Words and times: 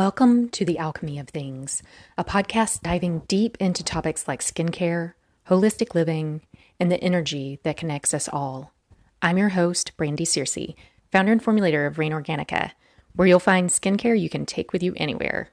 Welcome 0.00 0.48
to 0.52 0.64
The 0.64 0.78
Alchemy 0.78 1.18
of 1.18 1.28
Things, 1.28 1.82
a 2.16 2.24
podcast 2.24 2.80
diving 2.80 3.18
deep 3.28 3.58
into 3.60 3.84
topics 3.84 4.26
like 4.26 4.40
skincare, 4.40 5.12
holistic 5.50 5.94
living, 5.94 6.40
and 6.80 6.90
the 6.90 7.04
energy 7.04 7.60
that 7.64 7.76
connects 7.76 8.14
us 8.14 8.26
all. 8.26 8.72
I'm 9.20 9.36
your 9.36 9.50
host, 9.50 9.94
Brandy 9.98 10.24
Searcy, 10.24 10.74
founder 11.12 11.32
and 11.32 11.44
formulator 11.44 11.86
of 11.86 11.98
Rain 11.98 12.12
Organica, 12.12 12.70
where 13.14 13.28
you'll 13.28 13.40
find 13.40 13.68
skincare 13.68 14.18
you 14.18 14.30
can 14.30 14.46
take 14.46 14.72
with 14.72 14.82
you 14.82 14.94
anywhere. 14.96 15.50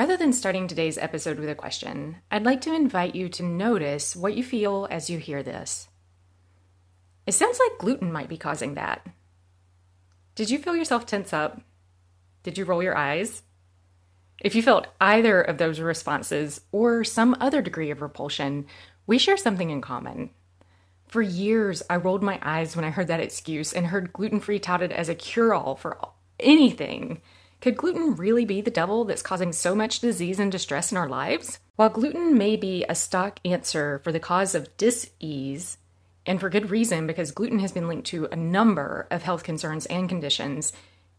Rather 0.00 0.16
than 0.16 0.32
starting 0.32 0.66
today's 0.66 0.96
episode 0.96 1.38
with 1.38 1.50
a 1.50 1.54
question, 1.54 2.16
I'd 2.30 2.46
like 2.46 2.62
to 2.62 2.74
invite 2.74 3.14
you 3.14 3.28
to 3.28 3.42
notice 3.42 4.16
what 4.16 4.34
you 4.34 4.42
feel 4.42 4.88
as 4.90 5.10
you 5.10 5.18
hear 5.18 5.42
this. 5.42 5.88
It 7.26 7.32
sounds 7.32 7.58
like 7.58 7.78
gluten 7.78 8.10
might 8.10 8.30
be 8.30 8.38
causing 8.38 8.76
that. 8.76 9.06
Did 10.34 10.48
you 10.48 10.58
feel 10.58 10.74
yourself 10.74 11.04
tense 11.04 11.34
up? 11.34 11.60
Did 12.44 12.56
you 12.56 12.64
roll 12.64 12.82
your 12.82 12.96
eyes? 12.96 13.42
If 14.40 14.54
you 14.54 14.62
felt 14.62 14.86
either 15.02 15.42
of 15.42 15.58
those 15.58 15.80
responses 15.80 16.62
or 16.72 17.04
some 17.04 17.36
other 17.38 17.60
degree 17.60 17.90
of 17.90 18.00
repulsion, 18.00 18.64
we 19.06 19.18
share 19.18 19.36
something 19.36 19.68
in 19.68 19.82
common. 19.82 20.30
For 21.08 21.20
years, 21.20 21.82
I 21.90 21.96
rolled 21.96 22.22
my 22.22 22.38
eyes 22.40 22.74
when 22.74 22.86
I 22.86 22.90
heard 22.90 23.08
that 23.08 23.20
excuse 23.20 23.74
and 23.74 23.88
heard 23.88 24.14
gluten 24.14 24.40
free 24.40 24.60
touted 24.60 24.92
as 24.92 25.10
a 25.10 25.14
cure 25.14 25.52
all 25.52 25.76
for 25.76 25.98
anything. 26.38 27.20
Could 27.60 27.76
gluten 27.76 28.16
really 28.16 28.46
be 28.46 28.62
the 28.62 28.70
devil 28.70 29.04
that's 29.04 29.20
causing 29.20 29.52
so 29.52 29.74
much 29.74 30.00
disease 30.00 30.38
and 30.38 30.50
distress 30.50 30.90
in 30.90 30.96
our 30.96 31.08
lives? 31.08 31.58
While 31.76 31.90
gluten 31.90 32.38
may 32.38 32.56
be 32.56 32.86
a 32.88 32.94
stock 32.94 33.38
answer 33.44 34.00
for 34.02 34.12
the 34.12 34.18
cause 34.18 34.54
of 34.54 34.74
dis-ease, 34.78 35.76
and 36.24 36.40
for 36.40 36.48
good 36.48 36.70
reason 36.70 37.06
because 37.06 37.32
gluten 37.32 37.58
has 37.58 37.72
been 37.72 37.86
linked 37.86 38.06
to 38.08 38.28
a 38.32 38.36
number 38.36 39.06
of 39.10 39.24
health 39.24 39.42
concerns 39.42 39.84
and 39.86 40.08
conditions, 40.08 40.72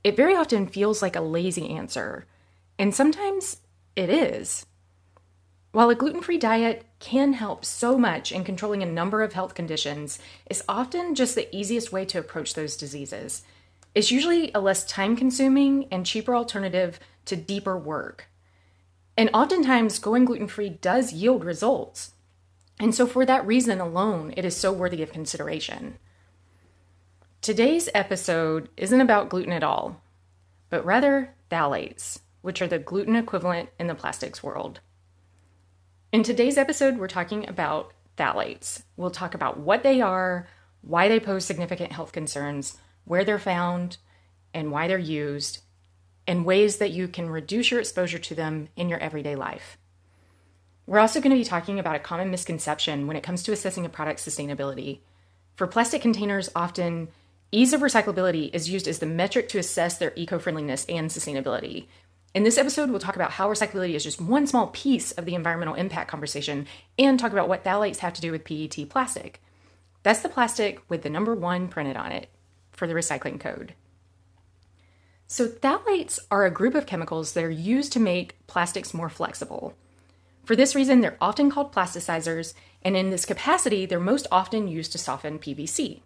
it 0.04 0.16
very 0.16 0.36
often 0.36 0.66
feels 0.66 1.04
like 1.04 1.16
a 1.16 1.22
lazy 1.22 1.70
answer. 1.70 2.26
And 2.80 2.96
sometimes 2.96 3.58
it 3.96 4.10
is. 4.10 4.66
While 5.74 5.92
a 5.92 5.96
gluten 5.96 6.22
free 6.22 6.40
diet 6.40 6.86
can 7.00 7.34
help 7.34 7.64
so 7.66 8.00
much 8.00 8.32
in 8.32 8.44
controlling 8.44 8.82
a 8.82 8.88
number 8.88 9.22
of 9.22 9.34
health 9.34 9.54
conditions, 9.54 10.18
it's 10.48 10.64
often 10.68 11.14
just 11.14 11.36
the 11.36 11.56
easiest 11.56 11.92
way 11.92 12.04
to 12.06 12.18
approach 12.18 12.56
those 12.56 12.78
diseases. 12.78 13.44
It's 13.94 14.12
usually 14.12 14.52
a 14.54 14.62
less 14.62 14.86
time 14.86 15.16
consuming 15.16 15.88
and 15.92 16.06
cheaper 16.06 16.36
alternative 16.36 17.00
to 17.26 17.36
deeper 17.36 17.78
work. 17.78 18.28
And 19.18 19.30
oftentimes, 19.34 20.00
going 20.00 20.26
gluten 20.26 20.48
free 20.48 20.70
does 20.70 21.12
yield 21.12 21.44
results. 21.44 22.14
And 22.80 22.96
so, 22.96 23.06
for 23.06 23.26
that 23.26 23.46
reason 23.46 23.82
alone, 23.82 24.34
it 24.38 24.46
is 24.46 24.56
so 24.56 24.72
worthy 24.72 25.04
of 25.04 25.12
consideration. 25.12 25.98
Today's 27.42 27.90
episode 27.94 28.70
isn't 28.78 29.02
about 29.02 29.30
gluten 29.30 29.52
at 29.52 29.64
all, 29.64 30.02
but 30.70 30.86
rather 30.86 31.34
phthalates, 31.52 32.20
which 32.42 32.62
are 32.62 32.68
the 32.68 32.80
gluten 32.80 33.16
equivalent 33.16 33.70
in 33.78 33.88
the 33.88 33.96
plastics 33.96 34.42
world. 34.42 34.80
In 36.12 36.24
today's 36.24 36.58
episode, 36.58 36.98
we're 36.98 37.08
talking 37.08 37.48
about 37.48 37.94
phthalates. 38.18 38.84
We'll 38.96 39.12
talk 39.12 39.34
about 39.34 39.60
what 39.60 39.84
they 39.84 40.02
are, 40.02 40.48
why 40.82 41.08
they 41.08 41.20
pose 41.20 41.46
significant 41.46 41.92
health 41.92 42.12
concerns, 42.12 42.78
where 43.06 43.24
they're 43.24 43.40
found, 43.40 43.98
and 44.54 44.72
why 44.72 44.88
they're 44.88 44.98
used, 44.98 45.60
and 46.28 46.46
ways 46.46 46.78
that 46.78 46.92
you 46.92 47.08
can 47.08 47.30
reduce 47.30 47.72
your 47.72 47.80
exposure 47.80 48.20
to 48.20 48.36
them 48.36 48.70
in 48.76 48.90
your 48.90 49.00
everyday 49.00 49.36
life. 49.36 49.78
We're 50.86 51.00
also 51.00 51.22
going 51.22 51.32
to 51.32 51.40
be 51.40 51.46
talking 51.46 51.80
about 51.80 51.96
a 51.96 52.00
common 52.00 52.32
misconception 52.32 53.08
when 53.08 53.16
it 53.16 53.24
comes 53.24 53.44
to 53.44 53.52
assessing 53.52 53.86
a 53.86 53.90
product's 53.90 54.28
sustainability. 54.28 55.00
For 55.56 55.68
plastic 55.68 56.02
containers, 56.02 56.50
often 56.56 57.10
ease 57.52 57.74
of 57.74 57.82
recyclability 57.82 58.54
is 58.54 58.70
used 58.70 58.88
as 58.88 59.00
the 59.00 59.06
metric 59.06 59.50
to 59.50 59.60
assess 59.60 59.98
their 59.98 60.14
eco 60.16 60.40
friendliness 60.40 60.86
and 60.90 61.10
sustainability. 61.10 61.88
In 62.34 62.44
this 62.44 62.58
episode, 62.58 62.90
we'll 62.90 63.00
talk 63.00 63.16
about 63.16 63.32
how 63.32 63.50
recyclability 63.50 63.94
is 63.94 64.04
just 64.04 64.22
one 64.22 64.48
small 64.48 64.68
piece 64.68 65.12
of 65.12 65.26
the 65.26 65.36
environmental 65.36 65.76
impact 65.76 66.10
conversation 66.10 66.66
and 66.98 67.20
talk 67.20 67.32
about 67.32 67.50
what 67.50 67.64
phthalates 67.64 67.98
have 67.98 68.14
to 68.14 68.22
do 68.22 68.32
with 68.32 68.46
PET 68.46 68.90
plastic. 68.90 69.42
That's 70.04 70.22
the 70.22 70.30
plastic 70.30 70.82
with 70.90 71.04
the 71.04 71.10
number 71.10 71.36
one 71.36 71.68
printed 71.68 71.98
on 71.98 72.12
it 72.12 72.30
for 72.82 72.88
the 72.88 72.96
recycling 72.96 73.40
code. 73.40 73.76
So, 75.28 75.48
phthalates 75.48 76.18
are 76.32 76.48
a 76.48 76.50
group 76.50 76.74
of 76.74 76.88
chemicals 76.88 77.34
that 77.34 77.44
are 77.44 77.52
used 77.52 77.94
to 77.94 78.00
make 78.00 78.48
plastics 78.48 78.92
more 78.92 79.08
flexible. 79.08 79.76
For 80.46 80.56
this 80.56 80.74
reason, 80.74 81.02
they're 81.02 81.16
often 81.22 81.52
called 81.52 81.72
plasticizers, 81.72 82.56
and 82.82 82.98
in 82.98 83.12
this 83.12 83.24
capacity, 83.24 83.86
they're 83.86 84.00
most 84.00 84.26
often 84.32 84.68
used 84.68 84.94
to 84.94 84.98
soften 84.98 85.38
PVC. 85.38 86.02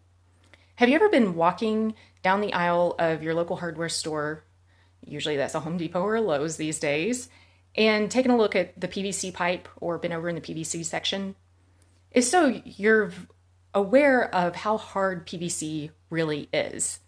Have 0.75 0.89
you 0.89 0.95
ever 0.95 1.07
been 1.07 1.35
walking 1.35 1.95
down 2.21 2.41
the 2.41 2.51
aisle 2.51 2.95
of 2.99 3.23
your 3.23 3.35
local 3.35 3.55
hardware 3.55 3.87
store? 3.87 4.43
Usually 4.99 5.37
that's 5.37 5.55
a 5.55 5.61
Home 5.61 5.77
Depot 5.77 6.01
or 6.01 6.15
a 6.15 6.21
Lowe's 6.21 6.57
these 6.57 6.77
days, 6.77 7.29
and 7.73 8.11
taken 8.11 8.31
a 8.31 8.37
look 8.37 8.53
at 8.53 8.77
the 8.77 8.89
PVC 8.89 9.33
pipe 9.33 9.69
or 9.77 9.97
been 9.97 10.11
over 10.11 10.27
in 10.27 10.35
the 10.35 10.41
PVC 10.41 10.83
section? 10.83 11.35
If 12.11 12.25
so, 12.25 12.61
you're 12.65 13.13
aware 13.73 14.35
of 14.35 14.57
how 14.57 14.75
hard 14.75 15.25
PVC 15.25 15.91
really 16.09 16.49
is. 16.53 16.99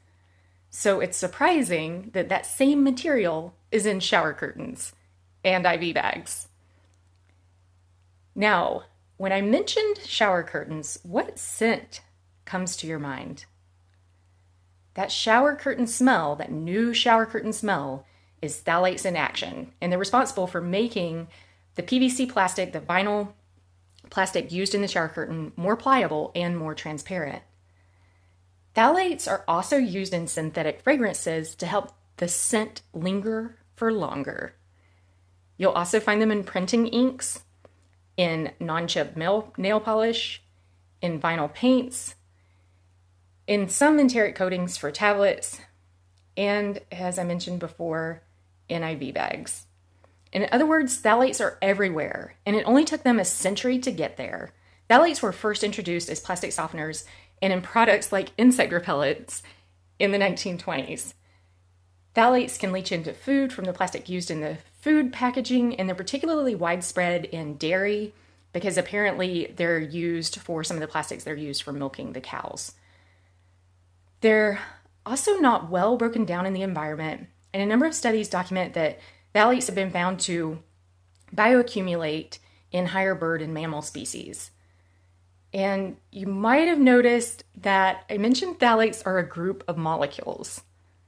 So 0.69 0.99
it's 0.99 1.17
surprising 1.17 2.11
that 2.13 2.29
that 2.29 2.45
same 2.45 2.83
material 2.83 3.55
is 3.71 3.85
in 3.85 3.99
shower 3.99 4.33
curtains 4.33 4.93
and 5.43 5.65
IV 5.65 5.93
bags. 5.93 6.47
Now, 8.35 8.83
when 9.17 9.31
I 9.31 9.41
mentioned 9.41 9.99
shower 10.05 10.43
curtains, 10.43 10.99
what 11.03 11.39
scent 11.39 12.01
comes 12.45 12.75
to 12.77 12.87
your 12.87 12.99
mind? 12.99 13.45
That 14.93 15.11
shower 15.11 15.55
curtain 15.55 15.87
smell, 15.87 16.35
that 16.35 16.51
new 16.51 16.93
shower 16.93 17.25
curtain 17.25 17.53
smell, 17.53 18.05
is 18.41 18.61
phthalates 18.61 19.05
in 19.05 19.15
action, 19.15 19.73
and 19.81 19.91
they're 19.91 19.99
responsible 19.99 20.47
for 20.47 20.61
making 20.61 21.27
the 21.75 21.83
PVC 21.83 22.29
plastic, 22.29 22.73
the 22.73 22.79
vinyl 22.79 23.33
plastic 24.09 24.51
used 24.51 24.75
in 24.75 24.81
the 24.81 24.87
shower 24.87 25.07
curtain 25.07 25.51
more 25.55 25.75
pliable 25.75 26.31
and 26.35 26.57
more 26.57 26.75
transparent. 26.75 27.41
Phthalates 28.77 29.27
are 29.27 29.43
also 29.47 29.77
used 29.77 30.13
in 30.13 30.27
synthetic 30.27 30.81
fragrances 30.81 31.55
to 31.55 31.65
help 31.65 31.93
the 32.17 32.27
scent 32.27 32.83
linger 32.93 33.57
for 33.75 33.91
longer. 33.91 34.53
You'll 35.57 35.71
also 35.71 35.99
find 35.99 36.21
them 36.21 36.29
in 36.29 36.43
printing 36.43 36.85
inks, 36.85 37.41
in 38.17 38.51
non 38.59 38.87
chip 38.87 39.17
nail 39.17 39.79
polish, 39.79 40.43
in 41.01 41.19
vinyl 41.19 41.51
paints, 41.51 42.13
in 43.47 43.67
some 43.67 43.99
enteric 43.99 44.35
coatings 44.35 44.77
for 44.77 44.91
tablets, 44.91 45.59
and 46.35 46.79
as 46.91 47.17
I 47.17 47.23
mentioned 47.23 47.59
before, 47.59 48.21
in 48.69 48.83
IV 48.83 49.15
bags. 49.15 49.65
In 50.31 50.47
other 50.51 50.67
words, 50.67 51.01
phthalates 51.01 51.43
are 51.43 51.57
everywhere, 51.63 52.35
and 52.45 52.55
it 52.55 52.67
only 52.67 52.85
took 52.85 53.01
them 53.01 53.19
a 53.19 53.25
century 53.25 53.79
to 53.79 53.91
get 53.91 54.17
there. 54.17 54.51
Phthalates 54.87 55.23
were 55.23 55.31
first 55.31 55.63
introduced 55.63 56.09
as 56.09 56.19
plastic 56.19 56.51
softeners 56.51 57.05
and 57.41 57.53
in 57.53 57.61
products 57.61 58.11
like 58.11 58.31
insect 58.37 58.71
repellents 58.71 59.41
in 59.99 60.11
the 60.11 60.17
1920s. 60.17 61.13
Phthalates 62.15 62.57
can 62.57 62.71
leach 62.71 62.91
into 62.91 63.13
food 63.13 63.53
from 63.53 63.65
the 63.65 63.73
plastic 63.73 64.09
used 64.09 64.31
in 64.31 64.41
the 64.41 64.57
food 64.81 65.13
packaging, 65.13 65.75
and 65.75 65.87
they're 65.87 65.95
particularly 65.95 66.55
widespread 66.55 67.25
in 67.25 67.57
dairy 67.57 68.13
because 68.53 68.77
apparently 68.77 69.53
they're 69.55 69.79
used 69.79 70.37
for 70.37 70.63
some 70.63 70.77
of 70.77 70.81
the 70.81 70.87
plastics 70.87 71.23
they're 71.23 71.35
used 71.35 71.61
for 71.61 71.73
milking 71.73 72.13
the 72.13 72.21
cows. 72.21 72.73
They're 74.21 74.59
also 75.05 75.37
not 75.37 75.69
well 75.69 75.95
broken 75.95 76.25
down 76.25 76.47
in 76.47 76.53
the 76.53 76.63
environment, 76.63 77.27
and 77.53 77.61
a 77.61 77.67
number 77.67 77.85
of 77.85 77.93
studies 77.93 78.29
document 78.29 78.73
that 78.73 78.99
Phthalates 79.35 79.67
have 79.67 79.75
been 79.75 79.91
found 79.91 80.19
to 80.21 80.63
bioaccumulate 81.35 82.39
in 82.71 82.87
higher 82.87 83.13
bird 83.13 83.41
and 83.41 83.53
mammal 83.53 83.83
species. 83.83 84.49
And 85.53 85.97
you 86.11 86.27
might 86.27 86.67
have 86.67 86.79
noticed 86.79 87.43
that 87.61 88.03
I 88.09 88.17
mentioned 88.17 88.59
phthalates 88.59 89.01
are 89.05 89.17
a 89.17 89.27
group 89.27 89.63
of 89.67 89.77
molecules. 89.77 90.61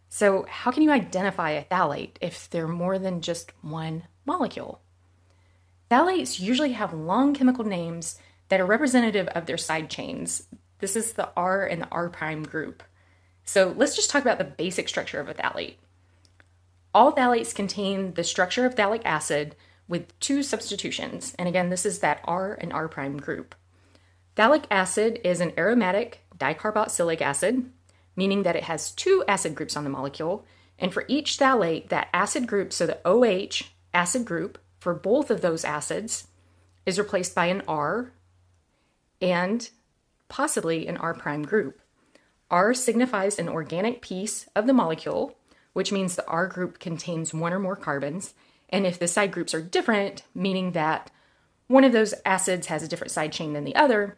So, 0.07 0.45
how 0.49 0.71
can 0.71 0.81
you 0.81 0.91
identify 0.91 1.51
a 1.51 1.63
phthalate 1.63 2.15
if 2.19 2.49
they're 2.49 2.67
more 2.67 2.97
than 2.97 3.21
just 3.21 3.51
one 3.61 4.03
molecule? 4.25 4.81
Phthalates 5.91 6.39
usually 6.39 6.73
have 6.73 6.93
long 6.93 7.33
chemical 7.33 7.63
names 7.63 8.17
that 8.47 8.59
are 8.59 8.65
representative 8.65 9.27
of 9.29 9.45
their 9.45 9.57
side 9.57 9.89
chains. 9.89 10.47
This 10.79 10.95
is 10.95 11.13
the 11.13 11.29
R 11.35 11.65
and 11.65 11.81
the 11.81 11.89
R 11.91 12.09
prime 12.09 12.43
group. 12.43 12.81
So, 13.43 13.73
let's 13.77 13.95
just 13.95 14.09
talk 14.09 14.21
about 14.21 14.39
the 14.39 14.45
basic 14.45 14.89
structure 14.89 15.19
of 15.19 15.29
a 15.29 15.33
phthalate. 15.33 15.75
All 16.93 17.13
phthalates 17.13 17.53
contain 17.53 18.13
the 18.13 18.23
structure 18.23 18.65
of 18.65 18.73
phthalic 18.73 19.01
acid 19.05 19.55
with 19.87 20.17
two 20.19 20.41
substitutions. 20.41 21.35
And 21.37 21.47
again, 21.47 21.69
this 21.69 21.85
is 21.85 21.99
that 21.99 22.21
R 22.23 22.57
and 22.59 22.73
R 22.73 22.87
prime 22.87 23.17
group. 23.17 23.53
Phthalic 24.39 24.63
acid 24.71 25.19
is 25.25 25.41
an 25.41 25.51
aromatic 25.57 26.21
dicarboxylic 26.37 27.19
acid 27.19 27.69
meaning 28.19 28.43
that 28.43 28.57
it 28.57 28.63
has 28.63 28.91
two 28.91 29.23
acid 29.27 29.55
groups 29.55 29.77
on 29.77 29.85
the 29.85 29.89
molecule. 29.89 30.45
And 30.77 30.93
for 30.93 31.05
each 31.07 31.37
phthalate, 31.37 31.87
that 31.87 32.09
acid 32.13 32.47
group, 32.47 32.73
so 32.73 32.85
the 32.85 32.99
OH 33.05 33.65
acid 33.93 34.25
group 34.25 34.59
for 34.77 34.93
both 34.93 35.31
of 35.31 35.41
those 35.41 35.63
acids, 35.63 36.27
is 36.85 36.99
replaced 36.99 37.33
by 37.33 37.45
an 37.45 37.63
R 37.67 38.11
and 39.21 39.69
possibly 40.27 40.85
an 40.87 40.97
R 40.97 41.13
prime 41.13 41.43
group. 41.43 41.81
R 42.51 42.73
signifies 42.73 43.39
an 43.39 43.47
organic 43.47 44.01
piece 44.01 44.47
of 44.55 44.67
the 44.67 44.73
molecule, 44.73 45.37
which 45.73 45.91
means 45.91 46.15
the 46.15 46.27
R 46.27 46.47
group 46.47 46.79
contains 46.79 47.33
one 47.33 47.53
or 47.53 47.59
more 47.59 47.77
carbons. 47.77 48.33
And 48.69 48.85
if 48.85 48.99
the 48.99 49.07
side 49.07 49.31
groups 49.31 49.53
are 49.53 49.61
different, 49.61 50.23
meaning 50.35 50.73
that 50.73 51.09
one 51.67 51.85
of 51.85 51.93
those 51.93 52.13
acids 52.25 52.67
has 52.67 52.83
a 52.83 52.87
different 52.87 53.11
side 53.11 53.31
chain 53.31 53.53
than 53.53 53.63
the 53.63 53.75
other, 53.75 54.17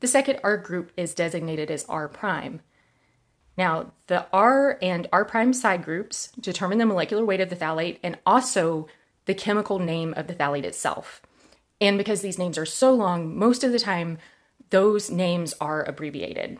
the 0.00 0.06
second 0.06 0.40
R 0.42 0.56
group 0.56 0.92
is 0.96 1.14
designated 1.14 1.70
as 1.70 1.84
R 1.86 2.08
prime. 2.08 2.60
Now, 3.56 3.92
the 4.06 4.26
R 4.32 4.78
and 4.80 5.08
R 5.12 5.24
prime 5.24 5.52
side 5.52 5.84
groups 5.84 6.30
determine 6.40 6.78
the 6.78 6.86
molecular 6.86 7.24
weight 7.24 7.40
of 7.40 7.50
the 7.50 7.56
phthalate 7.56 7.98
and 8.02 8.18
also 8.24 8.86
the 9.24 9.34
chemical 9.34 9.78
name 9.78 10.14
of 10.16 10.28
the 10.28 10.34
phthalate 10.34 10.64
itself. 10.64 11.20
And 11.80 11.98
because 11.98 12.20
these 12.20 12.38
names 12.38 12.56
are 12.56 12.66
so 12.66 12.92
long, 12.92 13.36
most 13.36 13.64
of 13.64 13.72
the 13.72 13.78
time 13.78 14.18
those 14.70 15.10
names 15.10 15.54
are 15.60 15.82
abbreviated. 15.82 16.58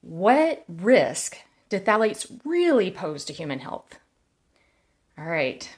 What 0.00 0.64
risk 0.68 1.38
do 1.68 1.78
phthalates 1.78 2.30
really 2.44 2.90
pose 2.90 3.24
to 3.24 3.32
human 3.32 3.60
health? 3.60 3.98
All 5.18 5.24
right, 5.24 5.68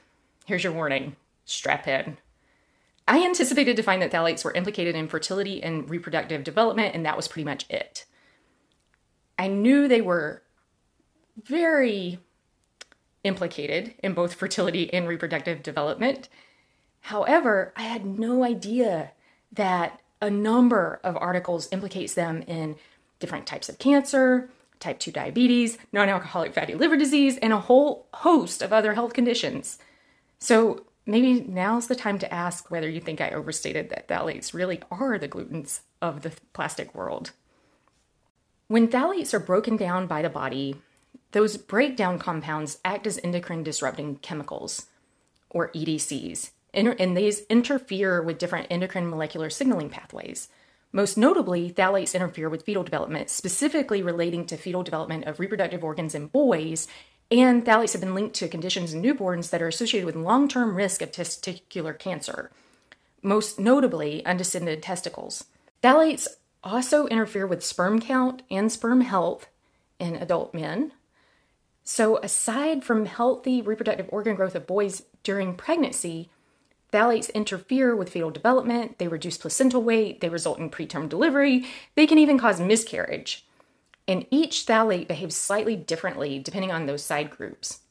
here's 0.45 0.63
your 0.63 0.73
warning 0.73 1.15
strap 1.45 1.87
in. 1.87 2.17
I 3.09 3.25
anticipated 3.25 3.75
to 3.75 3.83
find 3.83 4.03
that 4.03 4.11
phthalates 4.11 4.45
were 4.45 4.53
implicated 4.53 4.95
in 4.95 5.07
fertility 5.07 5.63
and 5.63 5.89
reproductive 5.89 6.43
development, 6.43 6.93
and 6.93 7.03
that 7.07 7.17
was 7.17 7.27
pretty 7.27 7.43
much 7.43 7.65
it. 7.67 8.05
I 9.37 9.47
knew 9.47 9.87
they 9.87 10.01
were 10.01 10.43
very 11.43 12.19
implicated 13.23 13.95
in 14.03 14.13
both 14.13 14.35
fertility 14.35 14.93
and 14.93 15.07
reproductive 15.07 15.63
development. 15.63 16.29
However, 17.01 17.73
I 17.75 17.81
had 17.81 18.05
no 18.05 18.43
idea 18.43 19.11
that 19.53 20.01
a 20.21 20.29
number 20.29 20.99
of 21.03 21.17
articles 21.17 21.67
implicates 21.71 22.13
them 22.13 22.43
in 22.43 22.75
different 23.19 23.47
types 23.47 23.69
of 23.69 23.79
cancer, 23.79 24.51
type 24.79 24.99
2 24.99 25.11
diabetes, 25.11 25.79
non-alcoholic 25.91 26.53
fatty 26.53 26.75
liver 26.75 26.95
disease, 26.95 27.37
and 27.37 27.53
a 27.53 27.59
whole 27.59 28.07
host 28.13 28.61
of 28.61 28.71
other 28.71 28.93
health 28.93 29.13
conditions. 29.13 29.79
So 30.37 30.85
maybe 31.09 31.41
now's 31.41 31.87
the 31.87 31.95
time 31.95 32.19
to 32.19 32.33
ask 32.33 32.71
whether 32.71 32.89
you 32.89 33.01
think 33.01 33.19
I 33.19 33.31
overstated 33.31 33.89
that 33.89 34.07
phthalates 34.07 34.53
really 34.53 34.81
are 34.91 35.17
the 35.17 35.27
glutens 35.27 35.81
of 36.01 36.21
the 36.21 36.31
plastic 36.53 36.95
world. 36.95 37.31
When 38.67 38.87
phthalates 38.87 39.33
are 39.33 39.39
broken 39.39 39.75
down 39.77 40.07
by 40.07 40.21
the 40.21 40.29
body, 40.29 40.75
those 41.31 41.57
breakdown 41.57 42.19
compounds 42.19 42.79
act 42.85 43.07
as 43.07 43.19
endocrine 43.23 43.63
disrupting 43.63 44.17
chemicals, 44.17 44.87
or 45.49 45.69
EDCs, 45.71 46.51
and 46.73 47.17
these 47.17 47.41
interfere 47.49 48.21
with 48.21 48.37
different 48.37 48.67
endocrine 48.69 49.09
molecular 49.09 49.49
signaling 49.49 49.89
pathways. 49.89 50.49
Most 50.91 51.17
notably, 51.17 51.71
phthalates 51.71 52.15
interfere 52.15 52.49
with 52.49 52.63
fetal 52.63 52.83
development, 52.83 53.29
specifically 53.29 54.01
relating 54.01 54.45
to 54.47 54.57
fetal 54.57 54.81
development 54.83 55.25
of 55.25 55.39
reproductive 55.39 55.83
organs 55.83 56.15
in 56.15 56.27
boys 56.27 56.87
and 57.31 57.65
phthalates 57.65 57.91
have 57.93 58.01
been 58.01 58.15
linked 58.15 58.35
to 58.35 58.47
conditions 58.47 58.93
in 58.93 59.01
newborns 59.01 59.49
that 59.51 59.61
are 59.61 59.67
associated 59.67 60.05
with 60.05 60.15
long 60.15 60.47
term 60.47 60.75
risk 60.75 61.01
of 61.01 61.11
testicular 61.11 61.97
cancer, 61.97 62.51
most 63.21 63.59
notably 63.59 64.25
undescended 64.25 64.81
testicles. 64.81 65.45
Phthalates 65.83 66.27
also 66.63 67.07
interfere 67.07 67.45
with 67.45 67.63
sperm 67.63 68.01
count 68.01 68.41
and 68.49 68.71
sperm 68.71 69.01
health 69.01 69.47
in 69.99 70.15
adult 70.15 70.53
men. 70.53 70.91
So, 71.83 72.17
aside 72.17 72.83
from 72.83 73.05
healthy 73.05 73.61
reproductive 73.61 74.09
organ 74.11 74.35
growth 74.35 74.55
of 74.55 74.67
boys 74.67 75.03
during 75.23 75.55
pregnancy, 75.55 76.29
phthalates 76.91 77.33
interfere 77.33 77.95
with 77.95 78.09
fetal 78.09 78.31
development, 78.31 78.97
they 78.97 79.07
reduce 79.07 79.37
placental 79.37 79.83
weight, 79.83 80.21
they 80.21 80.29
result 80.29 80.59
in 80.59 80.69
preterm 80.69 81.09
delivery, 81.09 81.65
they 81.95 82.07
can 82.07 82.17
even 82.17 82.37
cause 82.37 82.59
miscarriage 82.59 83.45
and 84.09 84.25
each 84.31 84.65
phthalate 84.65 85.07
behaves 85.07 85.35
slightly 85.35 85.75
differently 85.75 86.39
depending 86.39 86.71
on 86.71 86.87
those 86.87 87.03
side 87.03 87.29
groups. 87.29 87.81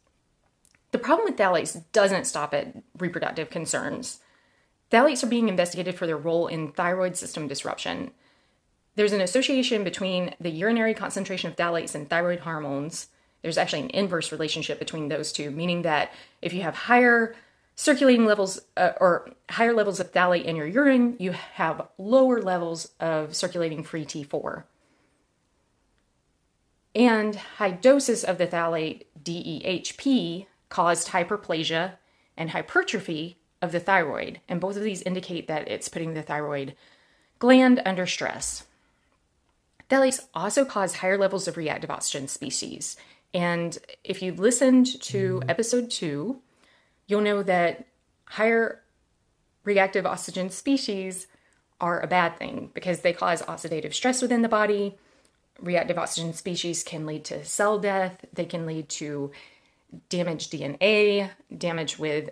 The 0.91 0.99
problem 0.99 1.27
with 1.27 1.37
phthalates 1.37 1.81
doesn't 1.93 2.27
stop 2.27 2.53
at 2.53 2.75
reproductive 2.99 3.51
concerns. 3.51 4.19
Phthalates 4.91 5.23
are 5.23 5.29
being 5.29 5.49
investigated 5.49 5.95
for 5.95 6.09
their 6.09 6.17
role 6.17 6.49
in 6.49 6.73
thyroid 6.73 7.17
system 7.17 7.47
disruption. 7.47 8.11
There's 8.97 9.13
an 9.13 9.21
association 9.21 9.85
between 9.85 10.35
the 10.41 10.51
urinary 10.51 10.93
concentration 10.93 11.51
of 11.51 11.57
phthalates 11.57 11.95
and 11.95 12.11
thyroid 12.11 12.41
hormones. 12.41 13.09
There's 13.43 13.59
actually 13.59 13.83
an 13.83 13.91
inverse 13.91 14.33
relationship 14.33 14.81
between 14.81 15.09
those 15.09 15.31
two, 15.31 15.53
meaning 15.53 15.83
that 15.83 16.13
if 16.43 16.53
you 16.53 16.63
have 16.63 16.75
higher 16.75 17.37
circulating 17.77 18.27
levels 18.27 18.61
uh, 18.77 18.93
or 19.01 19.31
higher 19.51 19.73
levels 19.73 20.01
of 20.01 20.11
phthalate 20.11 20.47
in 20.47 20.57
your 20.57 20.67
urine, 20.67 21.15
you 21.21 21.31
have 21.31 21.87
lower 21.97 22.43
levels 22.43 22.91
of 22.99 23.37
circulating 23.37 23.85
free 23.85 24.05
T4 24.05 24.65
and 26.99 27.37
high 27.37 27.71
doses 27.71 28.25
of 28.25 28.39
the 28.39 28.47
phthalate 28.47 29.05
DEHP 29.23 30.47
caused 30.69 31.09
hyperplasia 31.09 31.93
and 32.37 32.51
hypertrophy 32.51 33.39
of 33.63 33.73
the 33.73 33.81
thyroid, 33.81 34.41
and 34.49 34.61
both 34.61 34.77
of 34.77 34.83
these 34.83 35.03
indicate 35.03 35.47
that 35.47 35.69
it's 35.69 35.89
putting 35.89 36.15
the 36.15 36.23
thyroid 36.23 36.75
gland 37.39 37.81
under 37.87 38.05
stress. 38.05 38.67
Phthalates 39.89 40.27
also 40.35 40.65
cause 40.65 40.97
higher 40.97 41.17
levels 41.17 41.49
of 41.49 41.57
reactive 41.57 41.91
oxygen 41.91 42.29
species. 42.29 42.97
And 43.33 43.79
if 44.05 44.21
you 44.21 44.33
listened 44.33 45.01
to 45.03 45.41
hmm. 45.41 45.51
episode 45.51 45.91
two, 45.91 46.41
you'll 47.07 47.21
know 47.21 47.43
that 47.45 47.87
higher 48.25 48.83
reactive 49.65 50.05
oxygen 50.05 50.51
species 50.51 51.29
are 51.81 52.01
a 52.01 52.07
bad 52.07 52.37
thing 52.37 52.71
because 52.75 53.01
they 53.01 53.13
cause 53.13 53.41
oxidative 53.43 53.95
stress 53.95 54.21
within 54.21 54.43
the 54.43 54.49
body 54.49 54.99
reactive 55.61 55.99
oxygen 55.99 56.33
species 56.33 56.83
can 56.83 57.07
lead 57.07 57.25
to 57.27 57.45
cell 57.45 57.79
death, 57.79 58.25
they 58.33 58.45
can 58.45 58.67
lead 58.67 58.89
to 58.89 59.31
damaged 60.09 60.53
DNA, 60.53 61.31
damage 61.57 61.99
with 61.99 62.31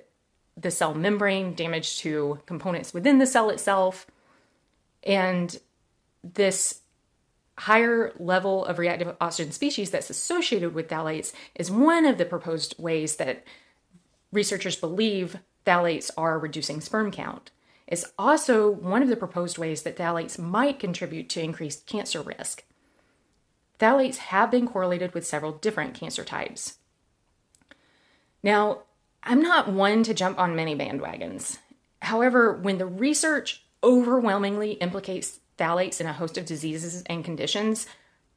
the 0.56 0.70
cell 0.70 0.94
membrane, 0.94 1.54
damage 1.54 1.98
to 1.98 2.40
components 2.46 2.94
within 2.94 3.18
the 3.18 3.26
cell 3.26 3.50
itself. 3.50 4.06
And 5.02 5.58
this 6.22 6.80
higher 7.58 8.12
level 8.18 8.64
of 8.64 8.78
reactive 8.78 9.16
oxygen 9.20 9.52
species 9.52 9.90
that's 9.90 10.10
associated 10.10 10.74
with 10.74 10.88
phthalates 10.88 11.32
is 11.54 11.70
one 11.70 12.04
of 12.04 12.18
the 12.18 12.24
proposed 12.24 12.74
ways 12.78 13.16
that 13.16 13.44
researchers 14.32 14.76
believe 14.76 15.38
phthalates 15.64 16.10
are 16.16 16.38
reducing 16.38 16.80
sperm 16.80 17.10
count. 17.10 17.50
It's 17.86 18.04
also 18.18 18.70
one 18.70 19.02
of 19.02 19.08
the 19.08 19.16
proposed 19.16 19.58
ways 19.58 19.82
that 19.82 19.96
phthalates 19.96 20.38
might 20.38 20.78
contribute 20.78 21.28
to 21.30 21.42
increased 21.42 21.86
cancer 21.86 22.20
risk. 22.20 22.64
Phthalates 23.78 24.16
have 24.16 24.50
been 24.50 24.66
correlated 24.66 25.12
with 25.14 25.26
several 25.26 25.52
different 25.52 25.94
cancer 25.94 26.24
types. 26.24 26.78
Now, 28.42 28.82
I'm 29.22 29.42
not 29.42 29.68
one 29.68 30.02
to 30.04 30.14
jump 30.14 30.38
on 30.38 30.56
many 30.56 30.76
bandwagons. 30.76 31.58
However, 32.00 32.52
when 32.52 32.78
the 32.78 32.86
research 32.86 33.64
overwhelmingly 33.82 34.72
implicates 34.72 35.40
phthalates 35.58 36.00
in 36.00 36.06
a 36.06 36.12
host 36.12 36.38
of 36.38 36.46
diseases 36.46 37.02
and 37.06 37.24
conditions, 37.24 37.86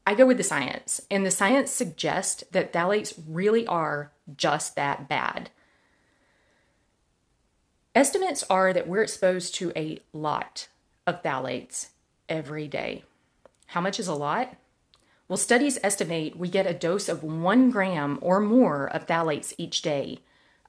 I 0.05 0.15
go 0.15 0.25
with 0.25 0.37
the 0.37 0.43
science. 0.43 1.01
And 1.11 1.25
the 1.25 1.31
science 1.31 1.71
suggests 1.71 2.43
that 2.51 2.73
phthalates 2.73 3.13
really 3.27 3.67
are 3.67 4.11
just 4.35 4.75
that 4.75 5.07
bad. 5.07 5.51
Estimates 7.93 8.43
are 8.49 8.73
that 8.73 8.87
we're 8.87 9.03
exposed 9.03 9.55
to 9.55 9.71
a 9.75 9.99
lot 10.13 10.67
of 11.05 11.21
phthalates 11.21 11.89
every 12.27 12.67
day. 12.67 13.03
How 13.67 13.81
much 13.81 13.99
is 13.99 14.07
a 14.07 14.15
lot? 14.15 14.55
Well, 15.29 15.37
studies 15.37 15.77
estimate 15.83 16.37
we 16.37 16.49
get 16.49 16.65
a 16.65 16.73
dose 16.73 17.07
of 17.07 17.23
one 17.23 17.69
gram 17.69 18.17
or 18.19 18.39
more 18.39 18.87
of 18.87 19.05
phthalates 19.05 19.53
each 19.59 19.83
day. 19.83 20.21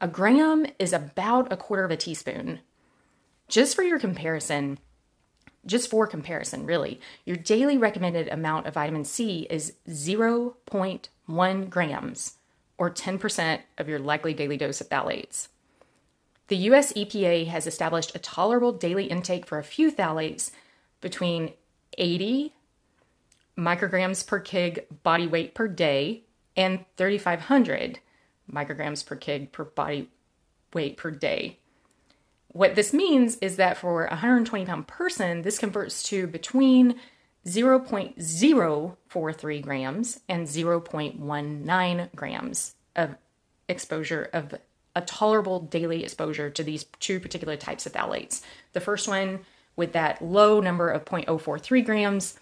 A 0.02 0.06
gram 0.06 0.66
is 0.78 0.92
about 0.92 1.50
a 1.50 1.56
quarter 1.56 1.84
of 1.84 1.90
a 1.90 1.96
teaspoon. 1.96 2.60
Just 3.48 3.74
for 3.74 3.82
your 3.82 3.98
comparison, 3.98 4.78
just 5.64 5.88
for 5.88 6.06
comparison, 6.06 6.66
really, 6.66 7.00
your 7.24 7.38
daily 7.38 7.78
recommended 7.78 8.28
amount 8.28 8.66
of 8.66 8.74
vitamin 8.74 9.04
C 9.04 9.46
is 9.48 9.72
0.1 9.88 11.70
grams, 11.70 12.34
or 12.76 12.90
10% 12.90 13.60
of 13.78 13.88
your 13.88 13.98
likely 13.98 14.34
daily 14.34 14.58
dose 14.58 14.82
of 14.82 14.90
phthalates. 14.90 15.48
The 16.48 16.56
US 16.56 16.92
EPA 16.92 17.46
has 17.46 17.66
established 17.66 18.14
a 18.14 18.18
tolerable 18.18 18.72
daily 18.72 19.06
intake 19.06 19.46
for 19.46 19.58
a 19.58 19.64
few 19.64 19.90
phthalates 19.90 20.50
between 21.00 21.54
80 21.96 22.52
micrograms 23.58 24.26
per 24.26 24.40
kg 24.40 24.84
body 25.02 25.26
weight 25.26 25.54
per 25.54 25.68
day 25.68 26.22
and 26.56 26.86
3,500 26.96 27.98
micrograms 28.52 29.04
per 29.04 29.16
kg 29.16 29.52
per 29.52 29.64
body 29.64 30.08
weight 30.72 30.96
per 30.96 31.10
day. 31.10 31.58
What 32.48 32.74
this 32.74 32.92
means 32.92 33.36
is 33.36 33.54
that 33.56 33.78
for 33.78 34.06
a 34.06 34.10
120 34.10 34.64
pound 34.64 34.88
person, 34.88 35.42
this 35.42 35.58
converts 35.58 36.02
to 36.04 36.26
between 36.26 36.94
0.043 37.46 39.62
grams 39.62 40.20
and 40.28 40.46
0.19 40.46 42.14
grams 42.14 42.74
of 42.96 43.16
exposure 43.68 44.28
of 44.32 44.54
a 44.96 45.02
tolerable 45.02 45.60
daily 45.60 46.02
exposure 46.02 46.50
to 46.50 46.64
these 46.64 46.84
two 46.98 47.20
particular 47.20 47.56
types 47.56 47.86
of 47.86 47.92
phthalates. 47.92 48.42
The 48.72 48.80
first 48.80 49.06
one 49.08 49.40
with 49.76 49.92
that 49.92 50.20
low 50.20 50.60
number 50.60 50.90
of 50.90 51.04
0.043 51.04 51.84
grams 51.84 52.36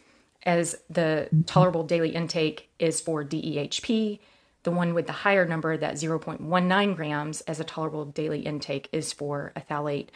as 0.49 0.77
the 0.89 1.29
tolerable 1.45 1.85
daily 1.85 2.09
intake 2.09 2.71
is 2.79 3.03
for 3.03 3.23
DEHP. 3.23 4.19
The 4.63 4.71
one 4.71 4.95
with 4.95 5.07
the 5.07 5.13
higher 5.13 5.45
number, 5.45 5.77
that 5.77 5.97
0.19 5.97 6.97
grams 6.97 7.43
as 7.43 7.61
a 7.61 7.65
tolerable 7.65 8.07
daily 8.07 8.41
intake, 8.41 8.89
is 8.91 9.13
for 9.13 9.53
a 9.55 9.61
phthalate 9.61 10.09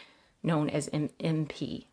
known 0.42 0.70
as 0.70 0.88
MP. 0.88 1.84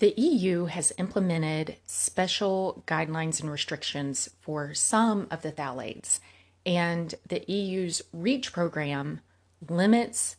The 0.00 0.12
EU 0.16 0.64
has 0.64 0.92
implemented 0.98 1.76
special 1.86 2.82
guidelines 2.88 3.40
and 3.40 3.48
restrictions 3.48 4.28
for 4.40 4.74
some 4.74 5.28
of 5.30 5.42
the 5.42 5.52
phthalates, 5.52 6.18
and 6.66 7.14
the 7.28 7.48
EU's 7.48 8.02
REACH 8.12 8.52
program 8.52 9.20
limits 9.68 10.34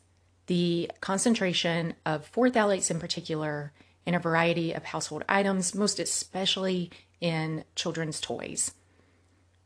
the 0.47 0.91
concentration 0.99 1.93
of 2.05 2.25
four 2.25 2.49
phthalates 2.49 2.91
in 2.91 2.99
particular 2.99 3.71
in 4.05 4.15
a 4.15 4.19
variety 4.19 4.73
of 4.73 4.85
household 4.85 5.23
items, 5.29 5.75
most 5.75 5.99
especially 5.99 6.91
in 7.19 7.63
children's 7.75 8.19
toys. 8.19 8.73